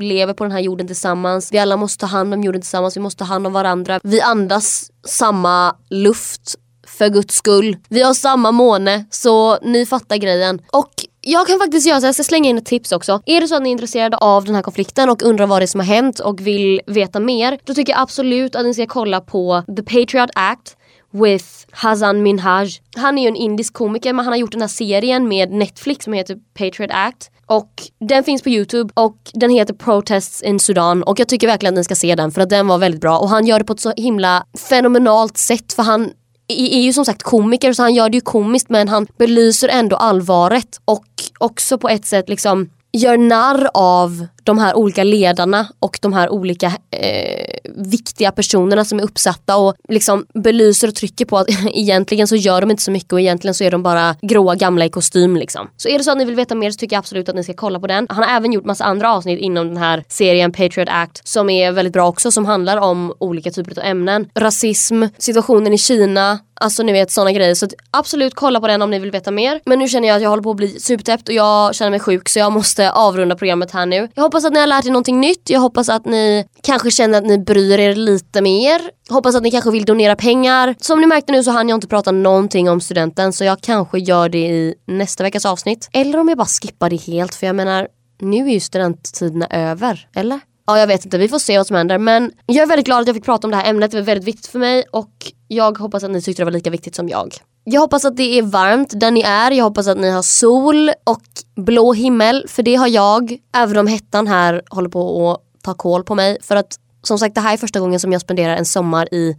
lever 0.00 0.34
på 0.34 0.44
den 0.44 0.52
här 0.52 0.60
jorden 0.60 0.86
tillsammans. 0.86 1.52
Vi 1.52 1.58
alla 1.58 1.76
måste 1.76 2.00
ta 2.00 2.06
hand 2.06 2.34
om 2.34 2.42
jorden 2.42 2.60
tillsammans, 2.60 2.96
vi 2.96 3.00
måste 3.00 3.18
ta 3.18 3.24
hand 3.24 3.46
om 3.46 3.52
varandra. 3.52 4.00
Vi 4.02 4.20
andas 4.20 4.90
samma 5.06 5.76
luft 5.90 6.54
för 6.86 7.08
guds 7.08 7.34
skull. 7.34 7.76
Vi 7.88 8.02
har 8.02 8.14
samma 8.14 8.52
måne 8.52 9.04
så 9.10 9.58
ni 9.62 9.86
fattar 9.86 10.16
grejen. 10.16 10.60
Och 10.72 10.92
jag 11.24 11.46
kan 11.46 11.58
faktiskt 11.58 11.86
göra 11.86 12.00
så, 12.00 12.06
jag 12.06 12.14
ska 12.14 12.24
slänga 12.24 12.50
in 12.50 12.58
ett 12.58 12.66
tips 12.66 12.92
också. 12.92 13.22
Är 13.26 13.40
det 13.40 13.48
så 13.48 13.56
att 13.56 13.62
ni 13.62 13.68
är 13.68 13.72
intresserade 13.72 14.16
av 14.16 14.44
den 14.44 14.54
här 14.54 14.62
konflikten 14.62 15.08
och 15.08 15.22
undrar 15.22 15.46
vad 15.46 15.60
det 15.60 15.64
är 15.64 15.66
som 15.66 15.80
har 15.80 15.86
hänt 15.86 16.20
och 16.20 16.40
vill 16.40 16.80
veta 16.86 17.20
mer. 17.20 17.58
Då 17.64 17.74
tycker 17.74 17.92
jag 17.92 18.02
absolut 18.02 18.56
att 18.56 18.64
ni 18.64 18.74
ska 18.74 18.86
kolla 18.86 19.20
på 19.20 19.62
The 19.76 19.82
Patriot 19.82 20.30
Act 20.34 20.76
with 21.10 21.46
Hazan 21.70 22.22
Minhaj. 22.22 22.70
Han 22.96 23.18
är 23.18 23.22
ju 23.22 23.28
en 23.28 23.36
indisk 23.36 23.74
komiker 23.74 24.12
men 24.12 24.24
han 24.24 24.32
har 24.32 24.38
gjort 24.38 24.52
den 24.52 24.60
här 24.60 24.68
serien 24.68 25.28
med 25.28 25.50
Netflix 25.50 26.04
som 26.04 26.12
heter 26.12 26.36
Patriot 26.58 26.90
Act. 26.92 27.30
Och 27.46 27.82
den 28.00 28.24
finns 28.24 28.42
på 28.42 28.48
Youtube 28.48 28.92
och 28.96 29.16
den 29.32 29.50
heter 29.50 29.74
Protests 29.74 30.42
in 30.42 30.60
Sudan 30.60 31.02
och 31.02 31.20
jag 31.20 31.28
tycker 31.28 31.46
verkligen 31.46 31.74
att 31.74 31.78
ni 31.78 31.84
ska 31.84 31.94
se 31.94 32.14
den 32.14 32.30
för 32.30 32.40
att 32.40 32.50
den 32.50 32.66
var 32.66 32.78
väldigt 32.78 33.00
bra 33.00 33.18
och 33.18 33.28
han 33.28 33.46
gör 33.46 33.58
det 33.58 33.64
på 33.64 33.72
ett 33.72 33.80
så 33.80 33.92
himla 33.96 34.46
fenomenalt 34.68 35.38
sätt 35.38 35.72
för 35.72 35.82
han 35.82 36.10
är 36.48 36.80
ju 36.80 36.92
som 36.92 37.04
sagt 37.04 37.22
komiker 37.22 37.72
så 37.72 37.82
han 37.82 37.94
gör 37.94 38.08
det 38.08 38.16
ju 38.16 38.20
komiskt 38.20 38.68
men 38.68 38.88
han 38.88 39.06
belyser 39.18 39.68
ändå 39.68 39.96
allvaret 39.96 40.80
och 40.84 41.04
också 41.38 41.78
på 41.78 41.88
ett 41.88 42.06
sätt 42.06 42.28
liksom 42.28 42.70
gör 42.92 43.18
narr 43.18 43.68
av 43.74 44.26
de 44.44 44.58
här 44.58 44.74
olika 44.76 45.04
ledarna 45.04 45.68
och 45.78 45.98
de 46.02 46.12
här 46.12 46.32
olika 46.32 46.66
eh, 46.90 47.58
viktiga 47.76 48.32
personerna 48.32 48.84
som 48.84 48.98
är 48.98 49.02
uppsatta 49.02 49.56
och 49.56 49.74
liksom 49.88 50.26
belyser 50.34 50.88
och 50.88 50.94
trycker 50.94 51.24
på 51.24 51.38
att 51.38 51.46
egentligen 51.72 52.28
så 52.28 52.36
gör 52.36 52.60
de 52.60 52.70
inte 52.70 52.82
så 52.82 52.90
mycket 52.90 53.12
och 53.12 53.20
egentligen 53.20 53.54
så 53.54 53.64
är 53.64 53.70
de 53.70 53.82
bara 53.82 54.16
gråa 54.22 54.54
gamla 54.54 54.84
i 54.84 54.88
kostym 54.88 55.36
liksom. 55.36 55.68
Så 55.76 55.88
är 55.88 55.98
det 55.98 56.04
så 56.04 56.10
att 56.10 56.18
ni 56.18 56.24
vill 56.24 56.34
veta 56.34 56.54
mer 56.54 56.70
så 56.70 56.76
tycker 56.76 56.96
jag 56.96 56.98
absolut 56.98 57.28
att 57.28 57.36
ni 57.36 57.44
ska 57.44 57.54
kolla 57.54 57.80
på 57.80 57.86
den. 57.86 58.06
Han 58.10 58.22
har 58.22 58.36
även 58.36 58.52
gjort 58.52 58.64
massa 58.64 58.84
andra 58.84 59.12
avsnitt 59.12 59.38
inom 59.38 59.68
den 59.68 59.76
här 59.76 60.04
serien 60.08 60.52
Patriot 60.52 60.88
Act 60.90 61.28
som 61.28 61.50
är 61.50 61.72
väldigt 61.72 61.92
bra 61.92 62.08
också 62.08 62.30
som 62.30 62.46
handlar 62.46 62.76
om 62.76 63.14
olika 63.18 63.50
typer 63.50 63.78
av 63.78 63.86
ämnen. 63.86 64.28
Rasism, 64.34 65.04
situationen 65.18 65.72
i 65.72 65.78
Kina, 65.78 66.38
Alltså 66.62 66.82
ni 66.82 66.92
vet 66.92 67.10
sådana 67.10 67.32
grejer. 67.32 67.54
Så 67.54 67.66
absolut 67.90 68.34
kolla 68.34 68.60
på 68.60 68.66
den 68.66 68.82
om 68.82 68.90
ni 68.90 68.98
vill 68.98 69.10
veta 69.10 69.30
mer. 69.30 69.60
Men 69.64 69.78
nu 69.78 69.88
känner 69.88 70.08
jag 70.08 70.16
att 70.16 70.22
jag 70.22 70.30
håller 70.30 70.42
på 70.42 70.50
att 70.50 70.56
bli 70.56 70.80
supertäppt 70.80 71.28
och 71.28 71.34
jag 71.34 71.74
känner 71.74 71.90
mig 71.90 72.00
sjuk 72.00 72.28
så 72.28 72.38
jag 72.38 72.52
måste 72.52 72.90
avrunda 72.92 73.36
programmet 73.36 73.70
här 73.70 73.86
nu. 73.86 74.08
Jag 74.14 74.22
hoppas 74.22 74.44
att 74.44 74.52
ni 74.52 74.60
har 74.60 74.66
lärt 74.66 74.86
er 74.86 74.90
någonting 74.90 75.20
nytt. 75.20 75.50
Jag 75.50 75.60
hoppas 75.60 75.88
att 75.88 76.06
ni 76.06 76.46
kanske 76.62 76.90
känner 76.90 77.18
att 77.18 77.24
ni 77.24 77.38
bryr 77.38 77.78
er 77.78 77.94
lite 77.94 78.40
mer. 78.40 78.80
Hoppas 79.08 79.34
att 79.34 79.42
ni 79.42 79.50
kanske 79.50 79.70
vill 79.70 79.84
donera 79.84 80.16
pengar. 80.16 80.74
Som 80.78 81.00
ni 81.00 81.06
märkte 81.06 81.32
nu 81.32 81.42
så 81.42 81.50
hann 81.50 81.68
jag 81.68 81.76
inte 81.76 81.88
prata 81.88 82.12
någonting 82.12 82.70
om 82.70 82.80
studenten 82.80 83.32
så 83.32 83.44
jag 83.44 83.60
kanske 83.60 83.98
gör 83.98 84.28
det 84.28 84.46
i 84.46 84.74
nästa 84.86 85.24
veckas 85.24 85.46
avsnitt. 85.46 85.88
Eller 85.92 86.18
om 86.18 86.28
jag 86.28 86.38
bara 86.38 86.46
skippar 86.46 86.90
det 86.90 86.96
helt 86.96 87.34
för 87.34 87.46
jag 87.46 87.56
menar 87.56 87.88
nu 88.20 88.48
är 88.48 88.52
ju 88.52 88.60
studenttiderna 88.60 89.46
över, 89.46 90.08
eller? 90.14 90.40
Ja 90.66 90.78
jag 90.78 90.86
vet 90.86 91.04
inte, 91.04 91.18
vi 91.18 91.28
får 91.28 91.38
se 91.38 91.56
vad 91.56 91.66
som 91.66 91.76
händer. 91.76 91.98
Men 91.98 92.32
jag 92.46 92.62
är 92.62 92.66
väldigt 92.66 92.86
glad 92.86 93.00
att 93.00 93.06
jag 93.06 93.16
fick 93.16 93.24
prata 93.24 93.46
om 93.46 93.50
det 93.50 93.56
här 93.56 93.70
ämnet, 93.70 93.90
det 93.90 93.96
var 93.96 94.04
väldigt 94.04 94.28
viktigt 94.28 94.46
för 94.46 94.58
mig. 94.58 94.84
Och 94.92 95.32
jag 95.48 95.78
hoppas 95.78 96.04
att 96.04 96.10
ni 96.10 96.22
tyckte 96.22 96.42
det 96.42 96.44
var 96.44 96.52
lika 96.52 96.70
viktigt 96.70 96.94
som 96.94 97.08
jag. 97.08 97.34
Jag 97.64 97.80
hoppas 97.80 98.04
att 98.04 98.16
det 98.16 98.38
är 98.38 98.42
varmt 98.42 99.00
där 99.00 99.10
ni 99.10 99.20
är, 99.20 99.50
jag 99.50 99.64
hoppas 99.64 99.86
att 99.86 99.98
ni 99.98 100.10
har 100.10 100.22
sol 100.22 100.88
och 101.04 101.22
blå 101.56 101.92
himmel. 101.92 102.44
För 102.48 102.62
det 102.62 102.74
har 102.74 102.88
jag. 102.88 103.38
Även 103.54 103.78
om 103.78 103.86
hettan 103.86 104.26
här 104.26 104.62
håller 104.70 104.88
på 104.88 105.30
att 105.30 105.62
ta 105.62 105.74
koll 105.74 106.04
på 106.04 106.14
mig. 106.14 106.38
För 106.42 106.56
att 106.56 106.78
som 107.02 107.18
sagt 107.18 107.34
det 107.34 107.40
här 107.40 107.52
är 107.52 107.56
första 107.56 107.80
gången 107.80 108.00
som 108.00 108.12
jag 108.12 108.20
spenderar 108.20 108.56
en 108.56 108.64
sommar 108.64 109.14
i 109.14 109.36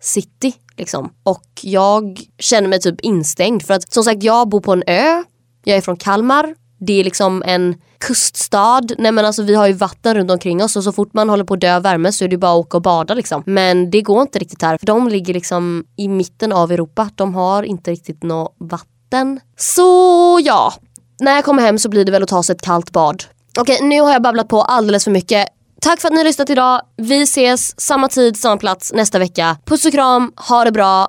city 0.00 0.54
liksom. 0.76 1.12
Och 1.22 1.50
jag 1.62 2.20
känner 2.38 2.68
mig 2.68 2.80
typ 2.80 3.00
instängd. 3.00 3.62
För 3.62 3.74
att 3.74 3.92
som 3.92 4.04
sagt 4.04 4.22
jag 4.22 4.48
bor 4.48 4.60
på 4.60 4.72
en 4.72 4.82
ö, 4.86 5.24
jag 5.64 5.76
är 5.76 5.80
från 5.80 5.96
Kalmar, 5.96 6.54
det 6.78 7.00
är 7.00 7.04
liksom 7.04 7.42
en 7.46 7.74
kuststad. 7.98 8.82
Nej 8.98 9.12
men 9.12 9.24
alltså 9.24 9.42
vi 9.42 9.54
har 9.54 9.66
ju 9.66 9.72
vatten 9.72 10.14
runt 10.14 10.30
omkring 10.30 10.62
oss 10.62 10.76
och 10.76 10.84
så 10.84 10.92
fort 10.92 11.14
man 11.14 11.28
håller 11.28 11.44
på 11.44 11.54
att 11.54 11.60
dö 11.60 11.76
av 11.76 11.82
värme 11.82 12.12
så 12.12 12.24
är 12.24 12.28
det 12.28 12.38
bara 12.38 12.52
att 12.52 12.58
åka 12.66 12.76
och 12.76 12.82
bada 12.82 13.14
liksom. 13.14 13.42
Men 13.46 13.90
det 13.90 14.02
går 14.02 14.22
inte 14.22 14.38
riktigt 14.38 14.62
här 14.62 14.78
för 14.78 14.86
de 14.86 15.08
ligger 15.08 15.34
liksom 15.34 15.84
i 15.96 16.08
mitten 16.08 16.52
av 16.52 16.72
Europa. 16.72 17.10
De 17.14 17.34
har 17.34 17.62
inte 17.62 17.90
riktigt 17.90 18.22
något 18.22 18.54
vatten. 18.58 19.40
Så 19.56 20.40
ja, 20.42 20.72
när 21.20 21.34
jag 21.34 21.44
kommer 21.44 21.62
hem 21.62 21.78
så 21.78 21.88
blir 21.88 22.04
det 22.04 22.12
väl 22.12 22.22
att 22.22 22.28
ta 22.28 22.42
sig 22.42 22.54
ett 22.54 22.62
kallt 22.62 22.90
bad. 22.90 23.24
Okej, 23.58 23.78
nu 23.82 24.00
har 24.00 24.12
jag 24.12 24.22
babblat 24.22 24.48
på 24.48 24.62
alldeles 24.62 25.04
för 25.04 25.10
mycket. 25.10 25.48
Tack 25.80 26.00
för 26.00 26.08
att 26.08 26.12
ni 26.12 26.18
har 26.18 26.24
lyssnat 26.24 26.50
idag. 26.50 26.80
Vi 26.96 27.22
ses 27.22 27.80
samma 27.80 28.08
tid, 28.08 28.36
samma 28.36 28.56
plats 28.56 28.92
nästa 28.92 29.18
vecka. 29.18 29.56
Puss 29.64 29.86
och 29.86 29.92
kram, 29.92 30.32
ha 30.48 30.64
det 30.64 30.72
bra. 30.72 31.08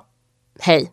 Hej! 0.60 0.92